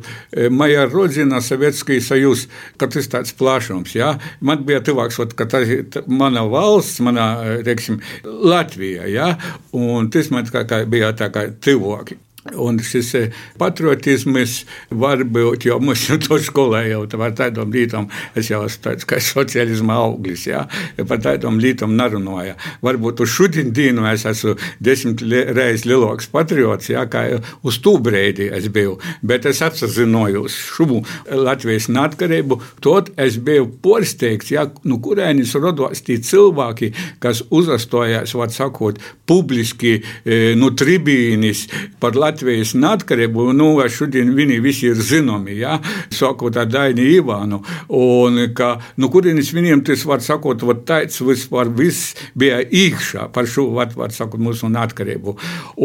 Maja 0.55 0.87
Rodzina 0.91 1.41
Sovietskij 1.45 2.03
Sajūs, 2.05 2.47
ka 2.81 2.89
tas 2.93 3.11
tāds 3.11 3.35
plašums, 3.39 3.95
ja? 3.99 4.15
Man 4.45 4.65
bija 4.67 4.83
tuvāks, 4.85 5.21
ka 5.37 5.49
tā 5.51 5.65
ir 5.67 5.87
mana 6.11 6.45
valsts, 6.51 7.01
mana, 7.05 7.31
teiksim, 7.67 8.01
Latvija, 8.25 9.09
ja? 9.11 9.33
un 9.75 10.11
tas 10.15 10.31
man 10.35 10.47
kā, 10.51 10.67
kā 10.69 10.85
bija 10.89 11.15
tā 11.17 11.31
kā 11.35 11.49
tuvāki. 11.65 12.24
Un 12.53 12.77
šis 12.85 13.15
eh, 13.17 13.31
patriotisms 13.57 14.59
var 14.93 15.23
būt, 15.25 15.65
jo 15.65 15.79
mums 15.81 16.03
jau 16.11 16.19
to 16.27 16.37
skolē 16.45 16.83
jau 16.91 17.05
par 17.17 17.33
tādām 17.33 17.71
lietām, 17.73 18.11
es 18.37 18.51
jau 18.51 18.61
esmu 18.67 18.83
tāds 18.85 19.07
kā 19.09 19.17
sociālisma 19.17 19.97
auglis, 19.97 20.45
jā, 20.51 20.67
par 21.09 21.23
tādām 21.25 21.57
lietām 21.63 21.95
nerunāju. 21.97 22.53
Varbūt 22.85 23.23
uz 23.25 23.33
šodien 23.33 23.71
dienu 23.73 24.05
es 24.11 24.27
esmu 24.29 24.59
desmit 24.85 25.25
reizes 25.25 25.87
lielāks 25.89 26.29
patriots, 26.29 26.91
jā, 26.93 27.07
kā 27.09 27.23
uz 27.65 27.79
tū 27.81 27.95
brīdi 28.05 28.51
es 28.53 28.69
biju, 28.69 28.99
bet 29.25 29.49
es 29.49 29.63
apzinājos 29.65 30.59
šo 30.77 31.01
Latvijas 31.33 31.89
neatkarību, 31.89 32.61
tot 32.85 33.09
es 33.17 33.41
biju 33.41 33.71
porsteigts, 33.81 34.53
jā, 34.53 34.67
nu 34.85 35.01
kurēnis 35.01 35.57
rodos 35.57 36.05
tie 36.05 36.19
cilvēki, 36.21 36.93
kas 37.25 37.41
uzastojās, 37.49 38.37
var 38.37 38.53
sakot, 38.53 39.01
publiski, 39.25 39.97
eh, 40.29 40.53
nu 40.61 40.75
tribīnis 40.77 41.65
par 42.05 42.13
Latvijas 42.13 42.34
Latvijas 42.35 42.73
neatkarību, 42.75 43.53
nu, 43.55 43.69
šodien 43.87 44.33
viņi 44.35 44.57
visi 44.64 44.88
ir 44.91 44.99
zināmi, 44.99 45.55
ja, 45.61 45.76
sakot 46.11 46.57
ar 46.59 46.67
Daini 46.67 47.05
Ivānu, 47.14 47.61
un 47.95 48.41
ka, 48.57 48.73
nu, 48.99 49.07
kurienes 49.12 49.53
viņiem 49.55 49.85
tas 49.87 50.03
var 50.09 50.23
sakot, 50.25 50.64
vat 50.67 50.81
tāds 50.88 51.21
vispār 51.23 51.71
viss 51.71 52.17
bija 52.35 52.59
īkšā 52.64 53.29
par 53.35 53.47
šo, 53.47 53.69
var, 53.76 53.93
var 53.95 54.11
sakot, 54.14 54.43
mūsu 54.43 54.67
neatkarību. 54.73 55.37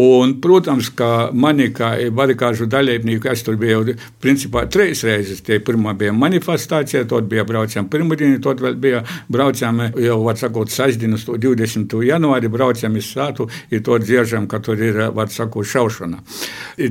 Un, 0.01 0.34
protams, 0.41 0.89
ka 0.89 1.29
mani 1.38 1.70
kā 1.75 1.91
barikāžu 2.18 2.65
dalībnieku, 2.72 3.29
es 3.29 3.46
tur 3.46 3.60
biju, 3.62 3.94
principā, 4.24 4.65
trīs 4.65 5.06
reizes, 5.06 5.44
tie 5.46 5.60
pirmā 5.62 5.94
bija 6.00 6.15
manifestācija, 6.18 7.06
tad 7.13 7.29
bija 7.29 7.46
braucam 7.46 7.91
pirmdienu, 7.94 8.41
tad 8.41 8.65
vēl 8.65 8.79
bija 8.82 9.03
braucam, 9.29 9.86
jau, 10.01 10.18
var 10.25 10.41
sakot, 10.41 10.74
sasdienas 10.74 11.29
20. 11.29 12.00
janvāri, 12.10 12.50
braucam 12.50 12.98
iz 12.98 13.13
sātu, 13.13 13.51
ir 13.70 13.86
to 13.86 14.01
dziežam, 14.01 14.50
ka 14.50 14.63
tur 14.65 14.82
ir, 14.82 15.03
var 15.13 15.29
sakot, 15.29 15.70
šaušana 15.70 16.24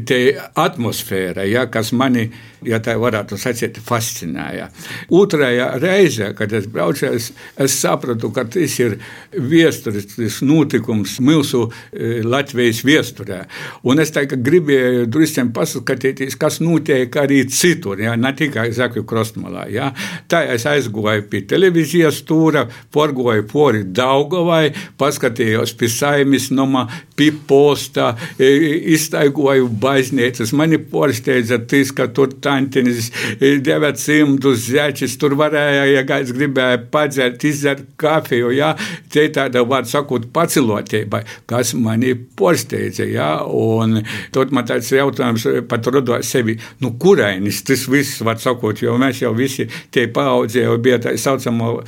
te 0.08 0.20
atmosfēra, 0.58 1.44
ja, 1.48 1.64
kas 1.72 1.92
mani, 1.96 2.28
ja 2.66 2.80
tā 2.82 2.96
varētu 3.00 3.38
sacīt, 3.40 3.78
fascinēja. 3.84 4.68
Otrajā 5.14 5.68
reizē, 5.80 6.32
kad 6.36 6.52
es 6.56 6.66
braucu, 6.70 7.06
es, 7.08 7.30
es 7.56 7.76
sapratu, 7.80 8.30
ka 8.34 8.44
tas 8.50 8.74
ir 8.82 8.98
vēstures 9.32 10.40
notikums 10.44 11.18
mūsu 11.24 11.64
e, 11.68 12.20
Latvijas 12.26 12.82
vēsturē. 12.86 13.40
Un 13.88 14.02
es 14.02 14.12
gribēju 14.12 15.06
drusku 15.08 15.46
paskatīties, 15.54 16.36
kas 16.40 16.60
notiek 16.64 17.14
arī 17.20 17.44
citur, 17.52 18.00
ja, 18.02 18.16
ne 18.16 18.32
tikai 18.36 18.68
Zakļu 18.74 19.04
krustmalā. 19.08 19.68
Ja. 19.72 19.92
Tā 20.28 20.42
es 20.52 20.66
aizgāju 20.68 21.28
pie 21.30 21.44
televīzijas 21.48 22.22
stūra, 22.22 22.66
porgoju 22.92 23.46
pori 23.48 23.84
Daugavai, 23.84 24.72
paskatījos 24.98 25.74
pie 25.78 25.90
saimis 25.92 26.50
nomā, 26.54 26.86
pie 27.18 27.30
posta, 27.48 28.12
e, 28.38 28.50
iztaigu 28.94 29.37
sekoju 29.38 29.68
baznīcas. 29.80 30.52
Mani 30.52 30.78
pārsteidza 30.78 31.58
tas, 31.68 31.92
ka 31.92 32.08
tur 32.08 32.32
tantinis 32.42 33.10
900 33.40 34.54
zeķis, 34.58 35.18
tur 35.18 35.36
varēja, 35.38 35.86
ja 35.92 36.02
kāds 36.06 36.32
gribēja 36.34 36.80
padzert, 36.90 37.44
izdzert 37.44 37.84
kafiju, 37.96 38.50
jā, 38.52 38.74
te 39.10 39.28
tāda, 39.30 39.62
var 39.64 39.86
sakot, 39.86 40.28
pacilotība, 40.32 41.22
kas 41.46 41.74
mani 41.74 42.14
pārsteidza, 42.14 43.06
jā, 43.06 43.30
un 43.44 44.02
tad 44.32 44.52
man 44.52 44.66
tāds 44.66 44.90
jautājums 44.92 45.46
pat 45.68 45.86
rodos 45.86 46.28
sevi, 46.28 46.58
nu, 46.82 46.94
kurainis 46.98 47.62
tas 47.66 47.86
viss, 47.88 48.22
var 48.22 48.40
sakot, 48.42 48.82
jo 48.82 48.96
mēs 48.98 49.22
jau 49.22 49.32
visi 49.36 49.68
tie 49.94 50.08
paaudzē 50.08 50.66
jau 50.66 50.76
bija 50.82 50.98
tā 50.98 51.14
saucamo, 51.18 51.78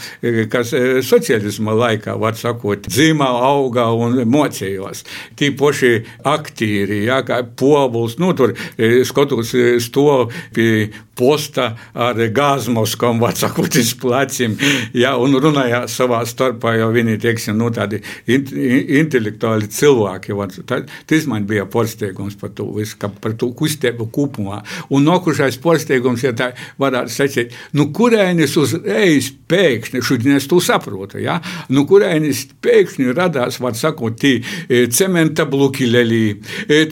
kas 0.52 0.74
sociālisma 1.06 1.74
laikā, 1.74 2.16
var 2.20 2.38
sakot, 2.38 2.86
dzīmā 2.90 3.28
auga 3.50 3.90
un 3.96 4.20
mocījos. 4.30 5.04
Tīpaši 5.40 5.92
aktīri, 6.28 7.04
jā, 7.08 7.20
kā 7.26 7.39
pobuls, 7.42 8.16
nu, 8.20 8.32
tur 8.36 8.54
e, 8.76 9.04
skatos 9.04 9.54
e, 9.54 9.78
to 9.92 10.28
pie 10.54 10.90
posta 11.20 11.74
ar 11.94 12.18
gāzmoskam, 12.34 13.20
var 13.20 13.36
sakot, 13.38 13.76
iz 13.80 13.92
plecim, 14.00 14.56
ja, 14.96 15.14
un 15.20 15.36
runāja 15.42 15.84
savā 15.90 16.22
starpā, 16.28 16.74
jo 16.80 16.90
viņi, 16.94 17.18
teiksim, 17.20 17.58
nu, 17.60 17.70
tādi 17.74 18.00
intelektuāli 18.30 19.68
cilvēki, 19.70 20.36
var, 20.36 20.54
tā, 20.68 20.82
tas 21.10 21.28
man 21.30 21.46
bija 21.48 21.66
pārsteigums 21.70 22.38
par 22.40 22.54
to 22.56 22.68
visu, 22.76 22.98
par 23.00 23.36
to 23.38 23.50
kustību 23.56 24.08
kopumā. 24.14 24.62
Un 24.94 25.06
nokušais 25.08 25.60
pārsteigums, 25.62 26.24
ja 26.24 26.32
tā 26.36 26.52
varētu 26.80 27.14
sacīt, 27.14 27.56
nu, 27.76 27.90
kurēnis 27.94 28.56
uzreiz 28.60 29.30
pēkšņi, 29.50 30.02
šodien 30.06 30.38
es 30.38 30.48
to 30.50 30.60
saprotu, 30.64 31.20
ja, 31.22 31.40
nu, 31.72 31.84
kurēnis 31.90 32.46
pēkšņi 32.64 33.16
radās, 33.16 33.60
var 33.62 33.76
sakot, 33.78 34.16
tī 34.20 34.38
e, 34.40 34.86
cementa 34.94 35.46
blukilelī, 35.50 36.24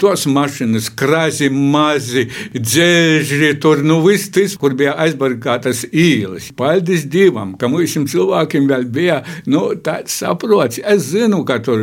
tos 0.00 0.26
mašīnas, 0.30 0.90
krāzi 0.98 1.48
mazi, 1.52 2.26
dzēži, 2.54 3.54
tur 3.62 3.82
nu 3.86 4.00
viss 4.04 4.17
tas, 4.34 4.56
kur 4.58 4.74
bija 4.78 4.96
aizbarikātas 5.04 5.84
īles. 5.92 6.50
Paldies 6.58 7.06
Dievam, 7.10 7.54
ka 7.58 7.70
mums 7.70 7.96
cilvēkiem 8.12 8.68
vēl 8.70 8.88
bija 8.92 9.22
nu, 9.46 9.68
tāds 9.84 10.18
saprots. 10.18 10.80
Es 10.82 11.10
zinu, 11.12 11.44
ka 11.48 11.60
tur 11.64 11.82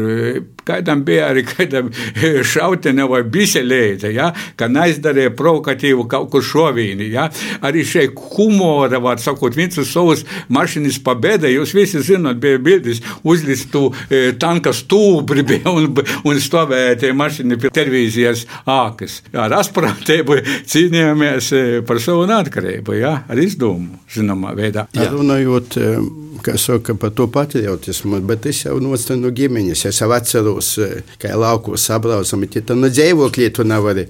kādam 0.68 1.04
bija 1.06 1.28
arī 1.32 1.46
kādam 1.48 1.92
šautene 2.46 3.08
vai 3.10 3.24
biselēta, 3.24 4.12
ja, 4.14 4.32
ka 4.60 4.70
neizdarīja 4.72 5.34
provokatīvu 5.38 6.08
kaut 6.12 6.32
kur 6.34 6.46
šovīni. 6.46 7.10
Ja. 7.14 7.30
Arī 7.66 7.86
šeit 7.88 8.18
humora, 8.36 9.00
var 9.04 9.22
sakot, 9.22 9.56
viens 9.58 9.78
uz 9.82 9.92
savas 9.92 10.26
mašīnas 10.54 11.00
pabēda, 11.06 11.50
jūs 11.52 11.76
visi 11.76 12.02
zināt, 12.06 12.40
bija 12.42 12.60
bildes 12.62 13.02
uzlistu 13.24 13.88
e, 14.10 14.34
tanka 14.40 14.74
stūbri 14.76 15.46
un, 15.76 15.92
un 16.26 16.42
stāvēja 16.42 17.00
tie 17.04 17.14
mašīni 17.16 17.60
pie 17.62 17.72
televīzijas 17.76 18.46
ākas. 18.70 19.22
Ar 19.36 19.56
asprātību 19.60 20.42
cīnījāmies 20.72 21.52
e, 21.56 21.64
par 21.88 22.02
savu 22.04 22.28
neatkarību, 22.30 23.00
ja, 23.00 23.18
ar 23.30 23.42
izdomu, 23.42 24.02
zināmā 24.12 24.56
veidā. 24.58 24.88
Jā. 24.96 25.10
Runājot, 25.14 25.80
e, 25.80 25.96
kā 26.46 26.58
saka, 26.62 26.96
par 27.00 27.14
to 27.16 27.28
patriotismu, 27.32 28.20
bet 28.28 28.46
es 28.50 28.66
jau 28.66 28.78
nostāju 28.84 29.24
no 29.24 29.32
ģimenes. 29.36 29.86
Es 29.90 30.02
jau 30.02 30.12
atceros, 30.56 31.04
kā 31.22 31.34
laukos 31.36 31.86
sabraucam, 31.86 32.44
bet 32.44 32.56
ja 32.56 32.76
no 32.76 32.90
dzīvoklī 32.90 33.50
tu 33.54 33.66
nevari 33.68 34.08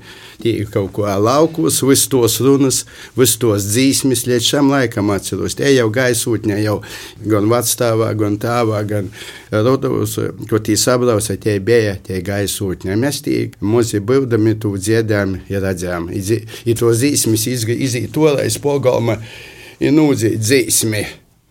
kaut 0.72 0.92
ko 0.94 1.08
laukos, 1.08 1.82
visus 1.84 2.10
tos 2.12 2.38
runas, 2.44 2.84
visus 3.16 3.40
tos 3.42 3.66
dzīsmis, 3.70 4.25
līdz 4.28 4.50
šam 4.50 4.70
laikam 4.74 5.10
atceros. 5.16 5.56
Tie 5.56 5.74
jau 5.75 5.90
gaisotņā, 5.90 6.60
jau 6.64 6.82
gan 7.25 7.50
vacstāvā, 7.50 8.12
gan 8.20 8.38
tāvā, 8.42 8.84
gan 8.88 9.10
rodovos, 9.52 10.18
ko 10.50 10.60
tie 10.60 10.78
sabrauca, 10.78 11.38
tie 11.38 11.60
bija 11.60 11.98
tie 12.04 12.22
gaisotņā. 12.25 12.96
Mēs 13.00 13.24
tie 13.25 13.50
mozi 13.62 14.00
būdami 14.00 14.58
tu 14.60 14.75
dziedām, 14.78 15.40
ja 15.50 15.64
redzām. 15.64 16.10
I 16.12 16.78
to 16.78 16.94
dzīsmis 16.94 17.48
izīt 17.50 18.12
to, 18.14 18.30
lai 18.32 18.50
es 18.50 18.60
pogalma, 18.62 19.20
ir 19.80 19.96
nūdzīt 19.96 20.42
dzīsmi 20.42 21.06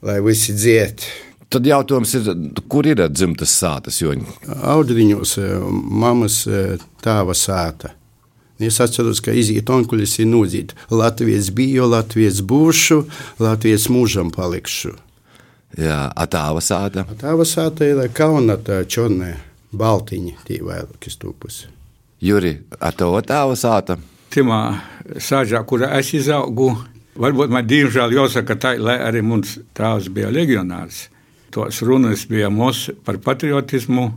lai 0.04 0.20
visi 0.20 0.52
dzied. 0.52 1.00
Tad 1.54 1.68
jautājums 1.70 2.14
ir, 2.18 2.30
kur 2.66 2.86
ir 2.90 3.04
dzimtas 3.12 3.52
sātas? 3.54 4.00
Audriņos 4.02 5.36
mammas 5.70 6.40
tēva 7.04 7.36
sāta. 7.38 7.92
Es 8.58 8.80
atceros, 8.82 9.20
ka 9.22 9.30
iziet 9.34 9.70
onkulis 9.70 10.16
ir 10.18 10.28
nūdzīt. 10.30 10.74
Latvijas 10.90 11.52
biju, 11.54 11.86
Latvijas 11.90 12.40
būšu, 12.42 13.00
Latvijas 13.42 13.86
mūžam 13.90 14.30
palikšu. 14.34 14.96
Jā, 15.78 16.00
atāva 16.14 16.62
sāta. 16.62 17.06
Atāva 17.10 17.46
sāta 17.46 17.86
ir 17.86 18.02
kauna 18.14 18.58
tā 18.62 18.80
čornē, 18.86 19.32
baltiņi, 19.74 20.36
tī 20.46 20.60
vairāk 20.62 21.10
stūpus. 21.10 21.64
Juri, 22.22 22.56
atāva 22.78 23.22
tāva 23.26 23.54
sāta. 23.58 23.98
Timā 24.34 24.60
sāģā, 25.18 25.62
kurā 25.66 25.90
es 25.98 26.14
izaugu, 26.18 26.72
varbūt 27.14 27.50
man 27.54 27.66
diemžēl 27.66 28.14
jāsaka 28.18 28.58
tā, 28.58 28.76
lai 28.78 29.00
arī 29.02 29.22
mums 29.22 29.58
tēvs 29.74 30.10
bija 30.14 30.30
legionārs. 30.34 31.08
Tos 31.54 31.78
runas 31.86 32.24
bija 32.26 32.48
mūsu 32.50 32.96
par 33.06 33.20
patriotismu, 33.22 34.08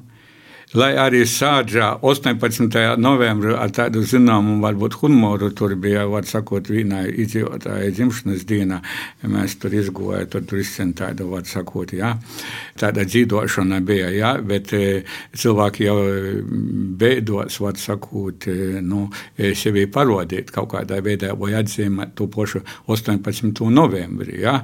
lai 0.76 0.90
arī 1.00 1.22
sāģā 1.24 1.94
18. 2.04 2.98
novembrī 3.00 3.54
ar 3.56 3.72
tādu 3.72 4.02
zināmu, 4.04 4.58
varbūt 4.60 4.98
humoru 5.00 5.48
tur 5.56 5.78
bija, 5.80 6.04
var 6.12 6.28
sakot, 6.28 6.68
vienā 6.68 7.06
iedzīvotāja 7.08 7.94
dzimšanas 7.96 8.44
dienā. 8.48 8.82
Mēs 9.32 9.56
tur 9.62 9.72
izgojām, 9.78 10.28
tur 10.34 10.44
tur 10.48 10.60
izcen 10.60 10.92
tādu, 10.98 11.30
var 11.32 11.46
sakot, 11.48 11.94
jā. 11.96 12.12
Tāda 12.78 13.06
dzīvošana 13.08 13.80
bija, 13.88 14.10
jā, 14.12 14.34
bet 14.44 14.74
e, 14.76 14.82
cilvēki 15.40 15.88
jau 15.88 15.96
beidos, 17.00 17.62
var 17.64 17.80
sakot, 17.80 18.50
e, 18.52 18.82
nu, 18.84 19.06
e, 19.38 19.54
sevi 19.56 19.86
parodīt 19.88 20.52
kaut 20.52 20.74
kādā 20.76 21.00
veidā 21.04 21.32
vai 21.40 21.54
atzīmēt 21.62 22.12
to 22.20 22.28
pošu 22.28 22.66
18. 22.92 23.64
novembrī, 23.72 24.42
jā, 24.44 24.58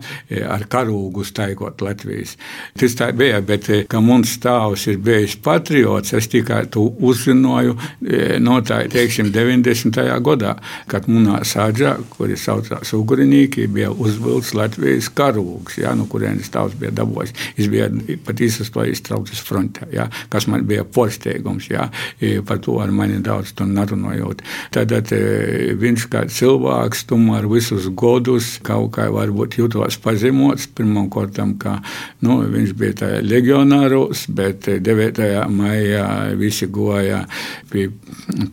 ar 0.52 0.68
karūgu 0.68 1.24
staigot 1.24 1.80
Latvijas. 1.86 2.36
Tas 2.76 3.00
tā 3.00 3.14
bija, 3.16 3.40
bet, 3.40 3.72
ka 3.88 4.04
mums 4.04 4.36
stāvs 4.36 4.90
ir 4.92 5.00
bijis 5.04 5.40
patriots, 5.40 5.93
patriots. 5.94 6.14
Es 6.14 6.28
tikai 6.28 6.66
to 6.72 6.88
uzzināju 7.02 7.76
e, 8.06 8.40
no 8.40 8.60
tā, 8.62 8.84
teiksim, 8.90 9.32
90. 9.34 10.00
gadā, 10.24 10.56
kad 10.88 11.08
munā 11.08 11.42
sāģā, 11.44 11.98
kuri 12.14 12.38
saucās 12.38 12.94
Ugurinīki, 12.94 13.68
bija 13.68 13.92
uzvilks 13.92 14.54
Latvijas 14.54 15.10
karūgs, 15.14 15.80
ja, 15.82 15.94
no 15.96 16.06
kurienes 16.06 16.50
tavs 16.54 16.76
bija 16.80 16.92
dabojis. 16.92 17.34
Es 17.58 17.70
biju 17.72 18.18
pat 18.26 18.42
izsastojis 18.42 19.04
traucis 19.04 19.42
frontē, 19.44 19.88
ja, 19.94 20.08
kas 20.30 20.48
man 20.48 20.66
bija 20.68 20.84
porsteigums, 20.84 21.70
ja, 21.72 21.90
e, 22.20 22.42
par 22.46 22.62
to 22.64 22.80
ar 22.80 22.92
mani 22.92 23.22
daudz 23.24 23.54
to 23.58 23.66
narunojot. 23.66 24.44
Tad 24.74 24.94
e, 24.94 25.74
viņš 25.80 26.08
kā 26.14 26.26
cilvēks, 26.30 27.08
tomēr 27.10 27.50
visus 27.52 27.90
godus 27.90 28.58
kaut 28.64 28.94
kā 28.98 29.10
varbūt 29.12 29.58
jūtos 29.60 29.98
pazemots, 30.04 30.70
pirmam 30.74 31.10
kortam, 31.14 31.58
ka, 31.60 31.80
nu, 32.24 32.42
viņš 32.54 32.76
bija 32.78 33.00
tā 33.04 33.12
legionāros, 33.24 34.28
bet 34.34 34.70
9. 34.84 35.24
maijā 35.54 35.83
maijā 35.84 36.36
visi 36.36 36.68
goja 36.68 37.24
pie 37.72 37.90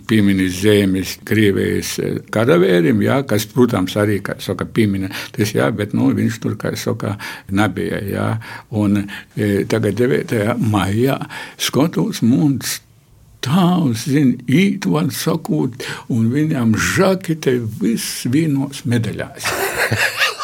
pieminis 0.09 0.61
zemes 0.63 1.17
Krievijas 1.25 1.99
karavīrim, 2.33 3.03
jā, 3.05 3.23
kas, 3.29 3.47
protams, 3.47 3.97
arī, 3.97 4.21
saka, 4.39 4.67
piemina 4.67 5.11
tas, 5.33 5.55
jā, 5.55 5.71
bet, 5.71 5.95
nu, 5.95 6.11
viņš 6.15 6.41
tur, 6.43 6.57
kā 6.61 6.75
saka, 6.77 7.17
nebija, 7.51 8.01
jā. 8.03 8.29
Un 8.71 9.05
e, 9.37 9.65
tagad 9.71 9.99
9. 10.01 10.57
maijā 10.61 11.19
skatos 11.59 12.23
mums 12.23 12.81
Tāvs 13.41 14.03
zina, 14.05 14.35
var 14.85 15.07
sakot, 15.17 15.73
un 16.13 16.27
viņam 16.29 16.75
žakete 16.77 17.55
viss 17.81 18.27
vienos 18.29 18.85
medaļās. 18.85 19.49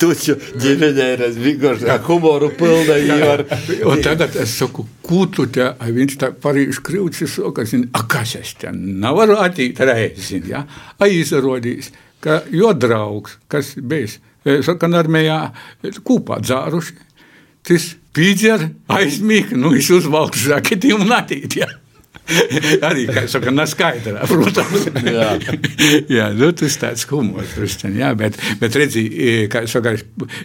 Tuču 0.00 0.36
ģimenē 0.60 1.06
ir 1.16 1.24
vienkārši 1.34 1.88
ar 1.90 2.02
humoru 2.06 2.50
pilna. 2.58 2.98
Ar... 3.32 3.42
Un 3.90 4.02
tagad 4.04 4.36
es 4.38 4.54
saku, 4.60 4.86
ko 5.06 5.24
tu 5.34 5.48
te, 5.50 5.66
viņš 5.82 6.16
tā 6.20 6.30
parīši 6.44 6.84
krivcis, 6.86 7.38
ka, 7.56 7.66
zin, 7.66 7.88
a, 7.90 8.04
kas 8.10 8.36
es 8.38 8.54
te 8.60 8.70
nevaru 8.74 9.38
attīt 9.42 9.82
reizi, 9.82 10.42
ja? 10.50 10.62
A, 10.98 11.10
izrodīs, 11.10 11.90
ka 12.22 12.42
jo 12.54 12.70
draugs, 12.76 13.38
kas 13.50 13.74
bijis, 13.80 14.20
saka, 14.66 14.92
armijā 15.00 15.40
kūpā 16.06 16.38
dzāruši, 16.44 16.98
tas 17.66 17.92
pīdzer 18.14 18.68
aizmīk, 18.94 19.54
nu, 19.58 19.74
es 19.78 19.90
uzvalku 19.94 20.38
žaketi 20.38 20.94
un 20.94 21.10
attīt, 21.18 21.58
ja? 21.64 21.70
arī, 22.88 23.06
kā 23.10 23.24
saka, 23.30 23.52
neskaidrā, 23.54 24.26
protams. 24.30 24.86
jā, 25.04 25.28
jā 26.18 26.28
nu, 26.36 26.50
tas 26.56 26.76
tāds 26.80 27.06
humors, 27.10 27.54
protams, 27.56 27.98
jā, 28.00 28.10
bet, 28.18 28.38
bet 28.60 28.78
redzi, 28.78 29.04
kā 29.52 29.64
saka, 29.70 29.96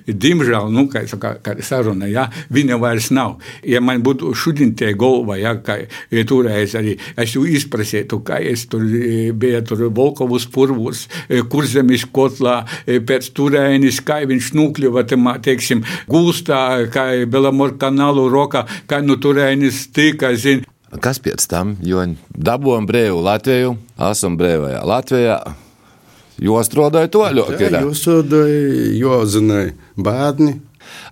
diemžēl, 0.07 0.69
nu, 0.73 0.87
kā 0.91 1.05
saka, 1.09 1.35
kā 1.45 1.55
saruna, 1.65 2.09
jā, 2.11 2.27
viņa 2.53 2.79
vairs 2.81 3.11
nav. 3.15 3.37
Ja 3.65 3.81
man 3.83 4.03
būtu 4.05 4.33
šodien 4.37 4.75
tie 4.77 4.93
golva, 4.97 5.37
jā, 5.39 5.55
kā 5.65 5.79
toreiz 6.27 6.75
arī, 6.77 6.97
es 7.21 7.35
jau 7.35 7.45
izprasītu, 7.47 8.21
kā 8.25 8.39
es 8.43 8.67
tur 8.71 8.85
bija 9.35 9.61
tur 9.65 9.87
Volkovus 9.95 10.47
purvus, 10.51 11.05
kurzemis 11.51 12.05
kotlā, 12.13 12.61
pēc 12.85 13.31
turēnis, 13.35 14.01
kā 14.05 14.21
viņš 14.27 14.51
nukļuva, 14.57 15.05
tamā, 15.09 15.37
teiksim, 15.43 15.83
gūstā, 16.11 16.61
kā 16.93 17.07
Belamor 17.29 17.75
kanālu 17.81 18.27
rokā, 18.31 18.65
kā 18.89 19.01
nu 19.05 19.19
turēnis 19.21 19.85
tika, 19.95 20.33
zin, 20.39 20.63
Kas 21.03 21.19
pēc 21.23 21.45
tam? 21.49 21.75
Jo 21.83 22.03
dabūjām 22.31 22.87
brīvu 22.89 23.21
Latviju, 23.25 23.75
esam 24.11 24.37
brīvajā 24.39 24.83
Latvijā. 24.87 25.39
Jūs 26.45 26.67
strādājat 26.67 27.13
to 27.15 27.23
ļoti 27.37 27.69
labi. 27.71 27.83
Jūs 27.87 28.01
strādājat, 28.03 28.95
jo 28.99 29.19
zināju, 29.31 29.75
bērni 29.95 30.57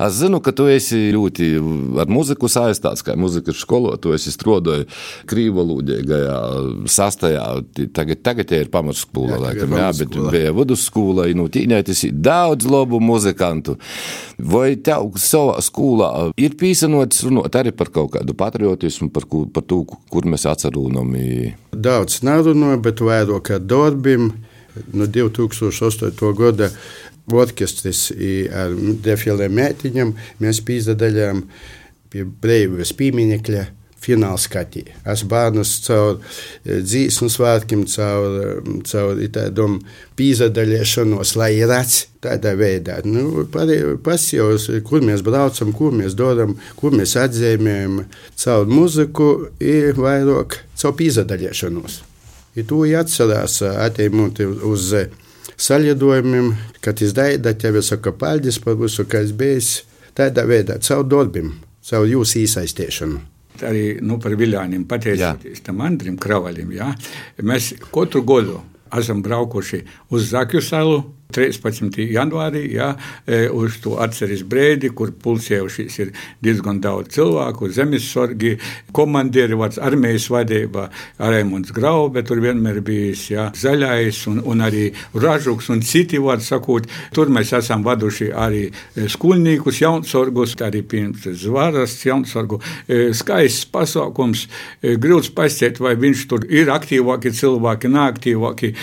Es 0.03 0.17
zinu, 0.19 0.39
ka 0.43 0.53
tu 0.55 0.67
esi 0.71 1.11
ļoti 1.13 1.49
ar 2.01 2.11
muziku 2.11 2.49
saistīts, 2.51 3.05
kā 3.05 3.15
muzikas 3.19 3.61
skolotājs. 3.63 4.01
Tu 4.03 4.11
esi 4.17 4.33
strādājis 4.33 5.03
krīvalūdīgajā 5.29 6.37
sastajā. 6.91 7.45
Tagad, 7.95 8.23
tagad 8.25 8.53
ir 8.57 8.71
pamatskola, 8.73 9.39
laikam, 9.45 9.75
jā, 9.79 9.89
bet 10.01 10.17
bija 10.33 10.53
vidusskola. 10.55 11.27
Nu, 11.37 11.47
tīņētis 11.51 12.07
ir 12.09 12.17
daudz 12.25 12.67
labu 12.69 12.99
muzikantu. 13.03 13.77
Vai 14.37 14.73
tev 14.75 15.13
savā 15.21 15.59
skolā 15.63 16.11
ir 16.41 16.57
pīsanots 16.59 17.23
runāt 17.27 17.55
arī 17.59 17.73
par 17.75 17.93
kaut 17.93 18.15
kādu 18.17 18.35
patriotismu, 18.37 19.11
par, 19.13 19.27
ku, 19.29 19.45
par 19.53 19.65
to, 19.69 19.83
kur 20.11 20.27
mēs 20.29 20.47
atcerunam? 20.49 21.13
Daudz 21.73 22.21
nerunāju, 22.25 22.81
bet 22.83 23.03
vairāk 23.03 23.47
kā 23.51 23.59
darbim 23.59 24.31
no 24.93 25.05
2008. 25.05 26.33
gada 26.37 26.69
orķestris 27.31 28.09
ar 28.51 28.73
defilēm 29.05 29.55
mētiņam, 29.59 30.11
mēs 30.43 30.59
pīzdadaļām 30.67 31.45
pie 32.13 32.25
Breivas 32.25 32.91
pīminekļa 32.97 33.63
fināla 34.03 34.39
skatī. 34.41 34.83
Es 35.07 35.23
bērnus 35.29 35.77
caur 35.85 36.19
dzīsmu 36.65 37.29
svētkiem, 37.31 37.85
caur, 37.87 38.63
caur 38.89 39.21
tādām 39.37 39.79
pīzadaļiešanos, 40.19 41.35
lai 41.39 41.51
redz 41.63 42.03
tādā 42.23 42.53
veidā. 42.59 42.99
Nu, 43.07 43.45
Pasijos, 44.03 44.69
kur 44.87 45.05
mēs 45.05 45.23
braucam, 45.25 45.73
kur 45.75 45.95
mēs 45.95 46.17
dodam, 46.19 46.57
kur 46.79 46.95
mēs 46.95 47.15
atzīmējam 47.23 48.03
caur 48.43 48.67
muziku, 48.67 49.29
ir 49.63 49.95
vairāk 49.99 50.59
caur 50.79 50.97
pīzadaļiešanos. 50.99 52.01
Ir 52.59 52.67
to 52.69 52.83
jāatcerās, 52.85 53.61
atējumot 53.65 54.43
uz 54.43 54.91
saļidojumiem, 55.57 56.53
kad 56.83 57.01
izdaida 57.01 57.53
tevi 57.57 57.83
saka 57.83 58.13
paldies 58.15 58.59
par 58.63 58.77
visu, 58.79 59.05
kas 59.09 59.33
bijis. 59.35 59.83
Tādā 60.13 60.43
veidā, 60.45 60.77
caur 60.85 61.07
darbiem, 61.09 61.55
caur 61.81 62.05
jūsu 62.05 62.43
iesaistīšanu. 62.43 63.21
Arī 63.65 63.97
nu, 64.01 64.19
par 64.21 64.35
viļāniem 64.37 64.83
pateicoties 64.89 65.63
tam 65.65 65.81
Andrim 65.85 66.19
Kravalim. 66.21 66.69
Jā. 66.73 66.91
Mēs 67.41 67.71
katru 67.93 68.21
gadu 68.25 68.59
esam 68.93 69.21
braukuši 69.25 69.81
uz 70.13 70.29
Zakju 70.29 70.61
salu 70.61 71.03
13. 71.33 71.97
janvārī, 72.13 72.63
ja, 72.75 72.93
uz 73.53 73.79
to 73.83 73.97
atceries 74.03 74.43
brīdi, 74.47 74.91
kur 74.95 75.13
pulsējušies 75.23 75.99
ir 76.03 76.11
diezgan 76.43 76.81
daudz 76.83 77.13
cilvēku, 77.15 77.69
zemessorgi, 77.73 78.55
komandieri, 78.95 79.57
vārds 79.57 79.79
armijas 79.81 80.27
vadībā, 80.33 80.87
Raimunds 81.19 81.73
Graube, 81.75 82.23
tur 82.27 82.41
vienmēr 82.43 82.81
bijis 82.85 83.25
ja, 83.31 83.47
zaļais 83.57 84.23
un, 84.31 84.41
un 84.49 84.63
arī 84.65 84.85
ražuks 85.13 85.69
un 85.73 85.83
citi, 85.85 86.21
vārds 86.21 86.51
sakot, 86.53 86.87
tur 87.15 87.31
mēs 87.33 87.53
esam 87.57 87.85
vaduši 87.85 88.31
arī 88.33 88.65
skolniekus, 89.11 89.81
jaunsorgus, 89.83 90.55
arī 90.63 90.83
pirms 90.85 91.27
zvaras 91.43 91.95
jaunsorgu. 92.05 92.59
Skaists 93.15 93.67
pasākums, 93.73 94.45
grūts 94.81 95.31
pasciet, 95.35 95.79
vai 95.83 95.95
viņš 95.99 96.27
tur 96.29 96.45
ir 96.51 96.71
aktīvāki 96.73 97.33
cilvēki, 97.35 97.91
neaktīvāki, 97.93 98.73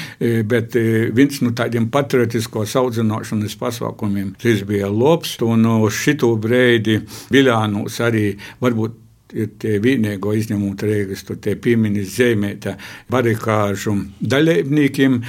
bet 0.50 0.76
viens 1.16 1.40
no 1.44 1.54
tādiem 1.56 1.90
patriotiem 1.92 2.39
politiskos 2.40 2.76
audzināšanas 2.76 3.56
pasākumiem. 3.58 4.34
Tas 4.40 4.62
bija 4.64 4.88
labs, 4.88 5.36
un 5.42 5.66
uz 5.66 5.92
šito 5.94 6.36
brīdi 6.40 7.00
Biljānos 7.30 8.00
arī 8.00 8.38
varbūt 8.60 8.96
ir 9.32 9.50
tie 9.58 9.78
vienīgo 9.78 10.32
izņemot 10.34 10.82
reigas, 10.82 11.22
tur 11.22 11.36
tie 11.38 11.54
pieminis 11.54 12.16
zemēta 12.16 12.76
barikāžu 13.10 13.94
dalībniekiem. 14.20 15.20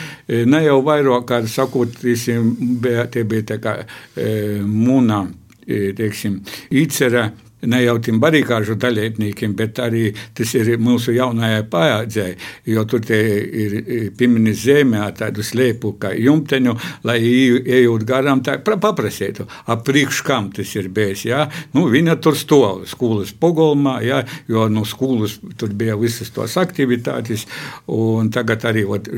Ne 0.47 0.63
jau 0.63 0.81
vairāk, 0.81 1.27
kā 1.27 1.41
sakot, 1.45 1.99
visiem 2.01 2.55
bija, 2.81 3.05
tie 3.05 3.23
bija 3.23 3.43
tā 3.53 3.59
kā 3.61 3.75
e, 4.15 4.61
mūna 4.65 5.27
teiksim, 5.67 6.41
īcerē 6.71 7.29
ne 7.67 7.81
jau 7.83 7.97
tiem 8.01 8.19
barikāžu 8.21 8.75
dalībniekiem, 8.79 9.53
bet 9.57 9.79
arī 9.83 10.09
tas 10.37 10.53
ir 10.57 10.73
mūsu 10.81 11.13
jaunajai 11.15 11.63
paaudzei, 11.71 12.35
jo 12.65 12.83
tur 12.89 13.05
ir 13.11 14.11
pieminis 14.17 14.63
zemē 14.65 15.03
tādu 15.17 15.45
slēpu 15.45 15.93
kā 16.01 16.13
jumteņu, 16.17 16.75
lai 17.07 17.19
ejot 17.21 18.05
garām, 18.07 18.41
tā 18.45 18.57
paprasītu, 18.61 19.47
ap 19.67 19.85
priekš 19.87 20.21
kam 20.25 20.49
tas 20.55 20.73
ir 20.75 20.89
bijis. 20.93 21.25
Ja? 21.29 21.45
Nu, 21.75 21.87
viņa 21.91 22.17
tur 22.23 22.37
stāv 22.39 22.85
skolas 22.89 23.33
pogolmā, 23.37 23.99
ja? 24.05 24.23
jo 24.49 24.67
no 24.71 24.85
skolas 24.87 25.37
tur 25.57 25.73
bija 25.77 25.97
visas 25.99 26.33
tos 26.33 26.57
aktivitātes, 26.61 27.45
un 27.91 28.31
tagad 28.33 28.65
arī 28.69 28.85
ot, 28.87 29.09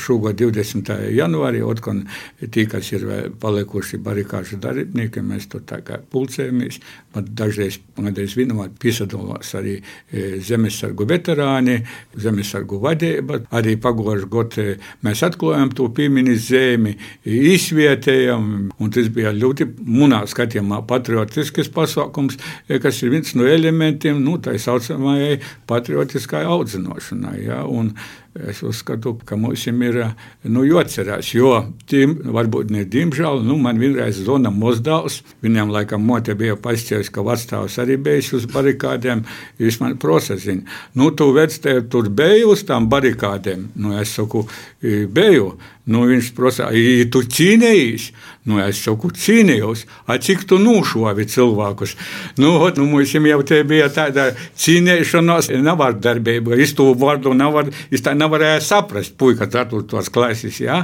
šogad 0.00 0.38
20. 0.40 0.92
janvārī, 1.16 1.62
otkon 1.66 2.04
tie, 2.50 2.66
kas 2.70 2.92
ir 2.94 3.06
palikuši 3.40 4.00
barikāžu 4.02 4.60
dalībnieki, 4.62 5.24
mēs 5.26 5.50
tur 5.50 5.64
tā 5.66 5.80
kā 5.86 6.00
pulcējamies, 6.12 6.80
bet 7.14 7.32
dažreiz 7.36 7.79
Kādreiz 8.00 8.32
vienot 8.38 8.76
piesadalās 8.80 9.50
arī 9.58 9.74
e, 9.76 10.38
zemesargu 10.44 11.04
veterāni, 11.08 11.80
zemesargu 12.16 12.78
vadība. 12.80 13.40
Arī 13.56 13.74
pagājušajā 13.82 14.30
gadā 14.32 14.66
mēs 15.04 15.24
atklājām 15.26 15.72
to 15.76 15.88
pieminis 15.96 16.46
zemi, 16.48 16.94
izvietējam, 17.28 18.70
un 18.80 18.94
tas 18.94 19.10
bija 19.12 19.34
ļoti 19.36 19.68
munā 19.84 20.22
skatījumā 20.30 20.80
patriotisks 20.88 21.68
pasākums, 21.74 22.38
e, 22.68 22.80
kas 22.80 23.02
ir 23.04 23.12
viens 23.16 23.36
no 23.36 23.48
elementiem, 23.48 24.22
nu, 24.24 24.38
tā 24.40 24.56
saucamajai 24.60 25.40
patriotiskai 25.68 26.46
audzināšanai. 26.48 27.36
Ja, 27.44 27.64
un, 27.68 27.92
Es 28.38 28.60
uzskatu, 28.62 29.16
ka 29.26 29.34
mums 29.34 29.64
ir 29.66 29.96
nu, 30.46 30.62
jāatcerās, 30.62 31.32
jo 31.34 31.48
tiem 31.90 32.12
varbūt 32.30 32.68
ne 32.70 32.84
diemžēl, 32.86 33.40
nu, 33.42 33.56
man 33.58 33.80
vienreiz 33.82 34.20
zvana 34.22 34.52
Mozdāls, 34.54 35.16
viņam 35.42 35.72
laikam 35.74 36.04
mote 36.06 36.36
bija 36.38 36.54
pasties, 36.54 37.10
ka 37.10 37.24
vecāks 37.26 37.80
arī 37.82 37.96
bijis 37.98 38.30
uz 38.38 38.46
barikādēm, 38.52 39.24
viņš 39.58 39.80
man 39.82 39.98
prosa 39.98 40.38
zina, 40.38 40.62
nu, 40.94 41.10
tu 41.10 41.26
vectē 41.34 41.80
tur 41.90 42.06
beju 42.06 42.54
uz 42.54 42.62
tām 42.68 42.86
barikādēm, 42.92 43.66
nu, 43.82 43.96
es 43.98 44.14
saku, 44.14 44.44
beju, 44.80 45.56
nu, 45.90 46.06
viņš 46.08 46.32
prasa, 46.36 46.70
tu 47.12 47.24
cīnējies, 47.36 48.10
Nu, 48.48 48.56
es 48.64 48.78
saku, 48.80 49.10
cīnījos, 49.12 49.82
a 50.08 50.14
cik 50.16 50.46
tu 50.48 50.56
nušovi 50.56 51.26
cilvēkus. 51.28 51.92
Nu, 52.40 52.54
ot, 52.64 52.78
nu, 52.80 52.86
mums 52.88 53.12
jau 53.12 53.40
te 53.44 53.58
bija 53.68 53.90
tāda 53.92 54.30
cīnīšanās, 54.56 55.50
nevardarbība. 55.60 56.56
Es 56.56 56.72
to 56.76 56.86
vārdu 56.96 57.34
nevar, 57.36 57.68
es 57.92 58.00
tā 58.00 58.14
nevarēju 58.16 58.62
saprast, 58.64 59.12
puika 59.20 59.44
ceturtos 59.52 60.08
klases, 60.08 60.56
jā. 60.64 60.78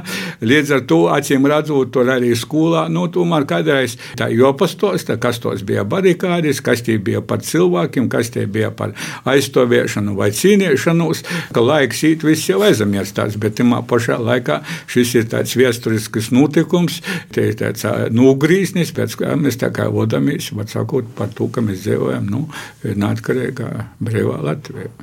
Līdz 0.45 0.75
ar 0.77 0.83
to, 0.85 0.99
acīm 1.15 1.49
redzot, 1.49 1.89
tur 1.95 2.11
arī 2.13 2.35
skolā, 2.37 2.85
nu, 2.93 3.07
tomēr 3.09 3.47
kādreiz 3.49 3.97
tā 4.21 4.29
jopastosta, 4.29 5.17
kas 5.17 5.41
tos 5.41 5.65
bija 5.65 5.81
barikādes, 5.81 6.61
kas 6.61 6.85
tie 6.85 6.99
bija 7.01 7.23
par 7.25 7.41
cilvēkiem, 7.41 8.05
kas 8.13 8.29
tie 8.37 8.45
bija 8.45 8.69
par 8.69 8.93
aizstāvēšanu 9.25 10.13
vai 10.19 10.29
cīnīšanos, 10.29 11.25
ka 11.57 11.65
laiks 11.65 12.05
īt 12.05 12.27
viss 12.27 12.53
jau 12.53 12.61
aizmirstās, 12.69 13.41
bet 13.41 13.57
timā 13.57 13.81
pašā 13.81 14.21
laikā 14.21 14.61
šis 14.97 15.15
ir 15.21 15.27
tāds 15.31 15.55
vēsturisks 15.59 16.31
notikums. 16.35 17.01
Te 17.33 17.49
ir 17.51 17.57
tāds 17.59 17.85
nogrīznis, 18.15 18.93
pēc 18.97 19.17
kā 19.21 19.35
mēs 19.39 19.59
tā 19.61 19.71
kā 19.75 19.89
vodamies, 19.93 20.51
var 20.57 20.69
sakot 20.71 21.09
par 21.17 21.33
to, 21.37 21.49
ka 21.53 21.63
mēs 21.65 21.83
dzīvojam, 21.85 22.29
nu, 22.31 22.45
neatkarīgā 22.83 23.73
brīvā 24.03 24.39
Latvijā. 24.47 24.93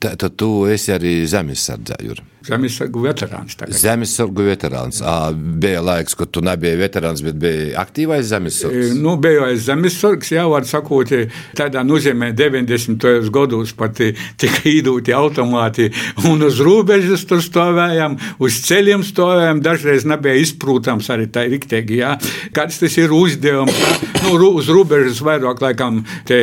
Tad 0.00 0.22
tu 0.40 0.64
esi 0.70 0.94
arī 0.94 1.18
zemesardzē, 1.28 1.98
Jurija. 2.06 2.39
Zemesargu 2.40 3.02
veterāns. 3.04 3.56
Tagad. 3.58 3.76
Zemesargu 3.76 4.44
veterāns. 4.46 5.00
À, 5.04 5.30
bija 5.32 5.82
laiks, 5.84 6.14
kad 6.16 6.30
tu 6.32 6.40
nebija 6.44 6.78
veterāns, 6.80 7.20
bet 7.24 7.36
bija 7.40 7.74
aktīvais 7.82 8.30
zemesargs. 8.30 8.94
Nu, 8.96 9.16
bija 9.20 9.50
zemesargs, 9.60 10.30
jā, 10.32 10.46
var 10.48 10.64
sakot, 10.68 11.12
tādā 11.58 11.82
nozīmē 11.84 12.30
90. 12.36 13.28
gados 13.34 13.74
pat 13.76 14.00
tika 14.40 14.62
īdūti 14.70 15.12
automāti 15.16 15.90
un 16.30 16.46
uz 16.46 16.62
robežas 16.64 17.26
tur 17.28 17.42
stāvējām, 17.44 18.16
uz 18.40 18.62
ceļiem 18.64 19.04
stāvējām, 19.04 19.60
dažreiz 19.64 20.08
nebija 20.08 20.40
izprūtams 20.40 21.12
arī 21.12 21.28
tā 21.32 21.44
riktīgi, 21.50 22.00
jā. 22.00 22.14
Kāds 22.56 22.80
tas 22.80 22.96
ir 23.00 23.12
uzdevums, 23.12 23.76
nu, 24.24 24.32
uz 24.54 24.72
robežas 24.72 25.20
vairāk 25.24 25.60
laikam 25.60 26.00
te 26.28 26.40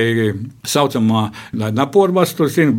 saucamā, 0.67 1.31
naporvas 1.73 2.37
tur, 2.37 2.53
zin, 2.53 2.77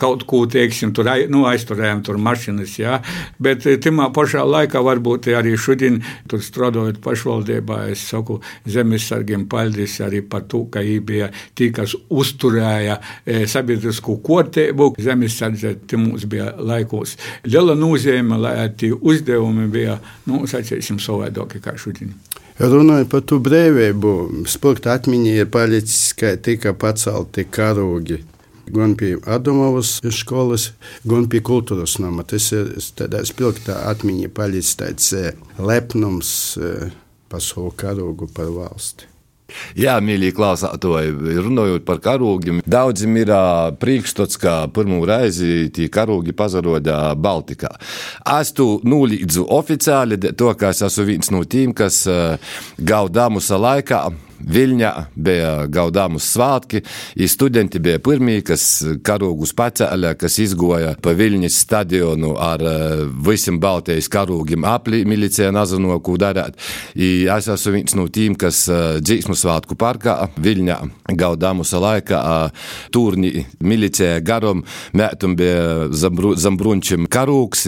kaut 0.00 0.24
ko, 0.28 0.46
teiksim, 0.48 0.96
tur, 0.96 1.12
nu, 1.28 1.44
aizturējām 1.50 2.04
tur 2.06 2.16
mašīnu 2.16 2.37
mašīnas. 2.38 2.78
Ja? 2.78 3.00
Bet 3.38 3.66
eh, 3.66 3.78
tajā 3.82 4.08
pašā 4.14 4.44
laikā 4.46 4.82
varbūt 4.84 5.30
arī 5.34 5.56
šodien, 5.58 6.00
tur 6.28 6.42
strādājot 6.42 7.00
pašvaldībā, 7.02 7.88
es 7.92 8.06
saku 8.08 8.40
zemesargiem 8.66 9.48
paldies 9.48 9.98
arī 10.04 10.22
par 10.22 10.46
to, 10.48 10.66
ka 10.70 10.80
viņi 10.80 11.00
bija 11.04 11.30
tie, 11.54 11.70
kas 11.74 11.94
uzturēja 12.08 12.98
e, 13.24 13.46
sabiedrisko 13.46 14.18
kārtību. 14.24 14.94
Zemesardze 15.02 15.74
mums 15.98 16.26
bija 16.28 16.52
laikos 16.58 17.16
liela 17.44 17.74
nozīme, 17.74 18.38
lai 18.38 18.68
tie 18.78 18.92
uzdevumi 18.94 19.68
bija, 19.72 19.98
nu, 20.28 20.46
sacīsim, 20.46 21.00
savādāki 21.02 21.62
kā 21.62 21.76
šodien. 21.78 22.14
Runājot 22.58 23.10
par 23.12 23.22
to 23.22 23.38
brīvību, 23.38 24.44
sporta 24.50 24.96
atmiņā 24.98 25.36
ir 25.44 25.52
palicis, 25.52 26.10
ka 26.18 26.34
tika 26.42 26.74
pacelti 26.74 27.46
karogi 27.46 28.18
gan 28.74 28.94
pie 28.98 29.16
Adamovas 29.26 29.98
skolas, 30.14 30.70
gan 31.08 31.28
pie 31.30 31.42
kultūras 31.44 31.98
nama. 32.02 32.24
Tas 32.28 32.50
ir 32.54 32.72
tādā 32.98 33.24
spilgtā 33.28 33.82
atmiņā 33.90 34.32
palicis 34.34 34.78
tāds 34.80 35.12
eh, 35.16 35.30
lepnums 35.58 36.32
eh, 36.60 36.90
par 37.28 37.44
savu 37.44 37.72
karogu, 37.76 38.30
par 38.34 38.50
valsti. 38.54 39.08
Jā, 39.80 39.94
mīļie 40.04 40.34
klausātoji, 40.36 41.38
runājot 41.40 41.86
par 41.88 42.02
karogiem, 42.04 42.58
daudziem 42.68 43.16
ir 43.22 43.32
priekšstats, 43.80 44.36
ka 44.42 44.56
pirmo 44.76 44.98
reizi 45.08 45.70
tie 45.72 45.86
karogi 45.88 46.34
pazaroda 46.36 47.14
Baltikā. 47.16 47.70
Es 48.36 48.52
to 48.52 48.74
nulīdzu 48.84 49.46
oficiāli, 49.56 50.20
to, 50.36 50.52
ka 50.52 50.74
es 50.76 50.84
esmu 50.84 51.08
viens 51.08 51.32
no 51.32 51.40
tiem, 51.48 51.72
kas 51.72 52.02
gaudāmusa 52.76 53.56
laikā 53.56 54.02
Viļņā 54.38 54.92
bija 55.18 55.52
gaudāmus 55.72 56.28
svētki, 56.32 56.82
un 57.18 57.30
studenti 57.30 57.80
bija 57.82 57.98
pirmie, 58.02 58.38
kas 58.46 58.64
karogus 59.04 59.52
pacēla, 59.56 60.14
kas 60.18 60.38
izgoja 60.42 60.94
pa 61.02 61.14
Viļņas 61.18 61.58
stadionu 61.64 62.34
ar 62.40 62.62
eh, 62.62 63.02
visiem 63.26 63.58
Baltijas 63.60 64.08
karogiem 64.12 64.66
aplī, 64.68 65.02
milicija 65.08 65.50
nezino, 65.54 65.98
ko 66.04 66.16
darīt. 66.20 66.58
Es 66.94 67.48
esmu 67.50 67.74
viens 67.74 67.96
no 67.98 68.06
tiem, 68.12 68.36
kas 68.38 68.64
eh, 68.70 69.00
dzīsmu 69.02 69.36
svētku 69.38 69.78
parkā 69.78 70.30
Viļņā 70.38 70.78
gaudāmus 71.18 71.74
laikā 71.74 72.22
turni 72.94 73.44
milicija 73.64 74.20
garom, 74.24 74.62
mētum 74.96 75.34
bija 75.38 75.88
zambrunčim 75.92 77.08
karūks, 77.10 77.66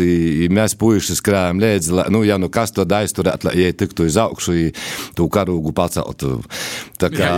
mēs 0.53 0.77
puiši 0.81 1.19
skrējām 1.19 1.61
līdzi, 1.63 1.97
nu, 2.15 2.23
ja 2.27 2.39
nu 2.41 2.51
kas 2.53 2.75
to 2.77 2.87
aizturēt, 2.87 3.45
lai 3.47 3.71
tiktu 3.77 4.07
uz 4.09 4.19
augšu, 4.21 4.57
tu 5.17 5.29
karūgu 5.33 5.75
paceltu. 5.77 6.39
Tā 7.01 7.09
kā 7.13 7.31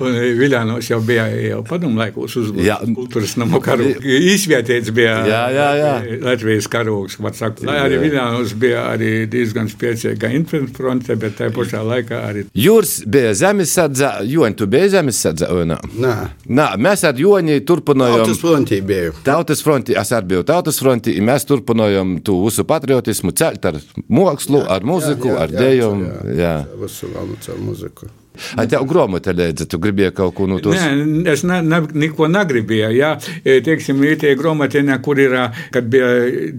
Viljānos 0.00 0.88
jau 0.88 1.00
bija 1.04 1.26
jau 1.28 1.60
padomu 1.68 2.00
laikos 2.00 2.36
uzbūvēts 2.40 2.94
kultūras 2.96 3.34
namu 3.40 3.60
karogu. 3.64 4.00
Izvietēts 4.04 4.92
bija 4.96 5.16
jā, 5.28 5.42
jā, 5.54 5.68
jā. 5.80 5.92
Latvijas 6.24 6.68
karogs, 6.72 7.18
var 7.20 7.36
sakt. 7.36 7.64
Lai 7.68 7.76
arī 7.82 8.00
Viljānos 8.02 8.54
bija 8.60 8.86
arī 8.94 9.12
diezgan 9.30 9.68
spēcīga 9.72 10.30
infrafronte, 10.38 11.18
bet 11.20 11.36
tajā 11.40 11.52
pašā 11.54 11.82
laikā 11.84 12.22
arī. 12.30 12.46
Jūrs 12.56 12.96
bija 13.10 13.34
zemesardze, 13.38 14.12
Joņi, 14.30 14.58
tu 14.60 14.68
biji 14.70 14.94
zemesardze, 14.96 15.50
nā? 15.68 15.78
Nā. 16.00 16.14
Nā, 16.48 16.70
mēs 16.80 17.04
ar 17.08 17.20
Joņi 17.20 17.60
turpinājām. 17.68 18.24
Tautas 18.24 18.42
frontī 18.42 18.80
biju. 18.86 19.14
Tautas 19.26 19.64
frontī, 19.64 19.98
es 20.00 20.12
arī 20.16 20.32
biju 20.34 20.48
tautas 20.48 20.80
frontī, 20.80 21.16
mēs 21.24 21.48
turpinājām 21.50 22.18
tu 22.24 22.40
visu 22.46 22.66
patriotismu 22.68 23.34
celt 23.36 23.70
ar 23.70 23.80
mākslu, 24.08 24.64
ar 24.64 24.86
muziku, 24.86 25.32
jā, 25.32 25.38
jā, 25.38 25.46
ar 25.46 25.56
dejom. 25.64 26.04
Jā, 26.04 26.20
jā. 26.24 26.36
jā. 26.42 26.58
Visu 26.84 27.14
vēl 27.14 27.34
ar 27.36 27.64
muziku. 27.64 28.12
Ai, 28.58 28.66
tev 28.66 28.82
grāmata 28.90 29.30
lēdza, 29.30 29.68
tu 29.70 29.78
gribēji 29.78 30.10
kaut 30.16 30.34
ko 30.34 30.48
no 30.50 30.56
tos? 30.62 30.74
Nē, 30.74 31.22
es 31.30 31.44
ne, 31.46 31.60
ne, 31.62 31.78
neko 32.02 32.26
negribēju. 32.32 32.88
Jā, 32.96 33.12
e, 33.44 33.60
teiksim, 33.62 34.00
ir 34.02 34.16
tie 34.18 34.32
grāmatiņā, 34.38 34.96
kur 35.04 35.20
ir, 35.22 35.36
kad 35.74 35.86
bija 35.90 36.08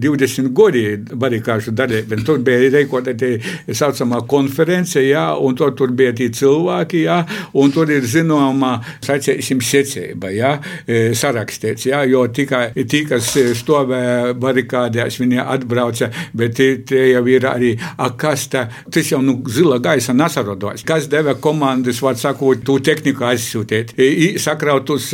20 0.00 0.48
gadi 0.56 0.84
barikāžu 1.12 1.74
dalībnieki, 1.76 2.24
tur 2.24 2.40
bija 2.44 2.70
reikota 2.72 3.12
tie 3.18 3.36
saucamā 3.68 4.22
konference, 4.28 5.02
jā, 5.04 5.26
un 5.36 5.58
tur, 5.58 5.74
tur 5.76 5.92
bija 5.96 6.14
tie 6.16 6.30
cilvēki, 6.32 7.02
jā, 7.04 7.18
un 7.60 7.74
tur 7.76 7.92
ir 7.92 8.08
zināma, 8.08 8.78
sacīsim, 9.04 9.60
secība, 9.60 10.32
jā, 10.32 10.54
e, 10.88 11.12
sarakstīts, 11.16 11.90
jā, 11.90 12.00
jo 12.08 12.24
tikai 12.32 12.70
tie, 12.88 13.02
kas 13.10 13.34
stāvēja 13.60 14.32
barikādēs, 14.40 15.20
viņi 15.20 15.44
atbrauca, 15.44 16.08
bet 16.36 16.56
tie, 16.56 17.04
jau 17.12 17.24
ir 17.28 17.50
arī, 17.52 17.76
a, 18.00 18.08
kas 18.16 18.48
tā, 18.52 18.64
tas 18.88 19.12
jau, 19.12 19.20
nu, 19.24 19.42
zila 19.52 19.76
gaisa 19.84 20.16
nesarodās, 20.16 20.86
kas 20.86 21.12
deva 21.12 21.36
komandu 21.36 21.65
komandas, 21.66 22.02
var 22.02 22.14
sakot, 22.14 22.62
tu 22.64 22.78
tehniku 22.80 23.24
aizsūtīt, 23.26 23.94
sakrautus 24.38 25.08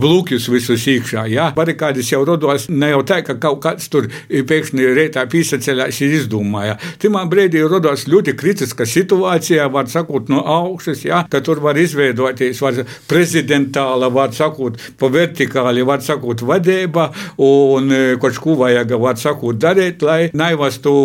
blūkjus 0.00 0.48
visus 0.50 0.86
iekšā. 0.90 1.26
Jā, 1.30 1.50
barikādas 1.54 2.10
jau 2.10 2.24
rodos 2.26 2.66
ne 2.70 2.90
jau 2.90 3.02
tā, 3.06 3.20
ka 3.22 3.36
kaut 3.38 3.60
kāds 3.62 3.86
tur 3.90 4.08
pēkšņi 4.30 4.88
reitā 4.96 5.24
pīsaceļās 5.30 6.00
ir 6.02 6.16
izdomāja. 6.18 6.76
Timā 7.00 7.22
brīdī 7.30 7.62
rodos 7.62 8.06
ļoti 8.10 8.34
kritiska 8.38 8.86
situācija, 8.88 9.68
var 9.70 9.86
sakot, 9.92 10.30
no 10.32 10.42
augšas, 10.42 11.04
jā, 11.06 11.22
ka 11.30 11.42
tur 11.44 11.62
var 11.62 11.78
izveidoties, 11.78 12.62
var 12.64 12.82
prezidentāla, 13.10 14.10
var 14.10 14.34
sakot, 14.34 14.80
pa 14.98 15.12
vertikāli, 15.12 15.86
var 15.86 16.02
sakot, 16.02 16.42
vadība 16.42 17.10
un 17.38 17.94
kaut 18.20 18.42
ko 18.42 18.56
vajag, 18.64 18.96
var 18.98 19.20
sakot, 19.20 19.60
darīt, 19.60 20.02
lai 20.02 20.32
naivastu 20.34 20.96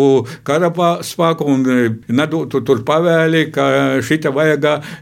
karapā 0.46 0.96
spēku 1.06 1.46
un 1.54 1.64
nedotu 2.08 2.64
tur 2.66 2.82
pavēli, 2.86 3.46
ka 3.54 3.70
šita 4.02 4.32
vajag 4.34 4.55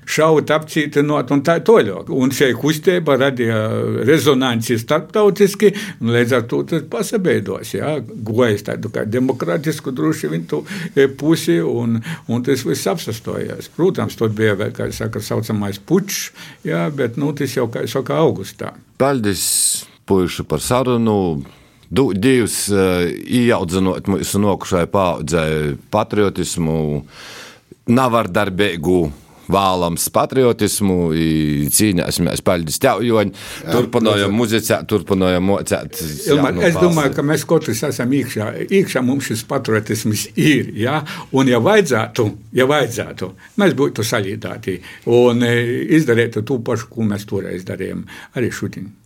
šaut 0.07 0.51
apcītinot 0.55 1.33
un 1.35 1.43
tā 1.47 1.59
toļok. 1.65 2.11
Un 2.15 2.33
šī 2.35 2.51
kustība 2.59 3.17
radīja 3.21 3.61
rezonanci 4.07 4.79
starptautiski, 4.81 5.73
un 6.03 6.13
līdz 6.15 6.37
ar 6.39 6.47
to 6.51 6.63
tas 6.69 6.85
pasabeidos, 6.91 7.75
jā, 7.77 7.97
gojas 8.05 8.67
tādu 8.67 8.93
kā 8.95 9.07
demokratisku 9.09 9.95
droši 9.95 10.33
vien 10.33 10.47
tu 10.51 10.63
pusi, 11.21 11.61
un, 11.61 11.99
un 12.29 12.47
tas 12.47 12.65
viss 12.67 12.91
apsastojās. 12.91 13.71
Protams, 13.77 14.17
tur 14.19 14.33
bija 14.35 14.57
vēl, 14.59 14.73
kā 14.77 14.91
saka, 14.95 15.23
saucamais 15.25 15.81
pučs, 15.81 16.31
jā, 16.67 16.87
bet, 16.95 17.19
nu, 17.21 17.33
tas 17.37 17.57
jau, 17.57 17.69
kā 17.73 17.87
saka, 17.91 18.21
augustā. 18.23 18.75
Paldies, 19.01 19.45
puiši, 20.09 20.47
par 20.49 20.63
sarunu. 20.65 21.45
Dievs 21.95 22.57
ieaudzinot 22.75 24.09
mūsu 24.11 24.41
nokušai 24.43 24.87
paudzei 24.91 25.77
patriotismu, 25.95 27.05
navardarbīgu 27.87 28.99
vēlams 29.51 30.07
patriotismu, 30.15 30.99
cīnāsimies 31.75 32.43
paļģis 32.45 32.81
tev, 32.83 33.03
Joņ, 33.05 33.33
turpinājam 33.69 34.35
muzicēt, 34.37 34.87
turpinājam 34.91 35.47
mocēt. 35.49 36.01
Ilmar, 36.31 36.59
es 36.69 36.79
domāju, 36.79 37.15
ka 37.17 37.27
mēs 37.27 37.47
katrs 37.49 37.85
esam 37.91 38.15
iekšā, 38.17 38.51
iekšā 38.65 39.05
mums 39.05 39.31
šis 39.31 39.45
patriotisms 39.51 40.29
ir, 40.35 40.73
ja? 40.81 41.01
un 41.35 41.51
ja 41.51 41.61
vajadzētu, 41.63 42.29
ja 42.57 42.69
vajadzētu, 42.71 43.31
mēs 43.61 43.79
būtu 43.79 44.07
salīdāti 44.07 44.79
un 45.13 45.45
izdarītu 45.45 46.45
to 46.47 46.61
pašu, 46.65 46.93
ko 46.93 47.09
mēs 47.09 47.27
toreiz 47.29 47.67
darījām 47.69 48.07
arī 48.39 48.53
šodien. 48.55 48.95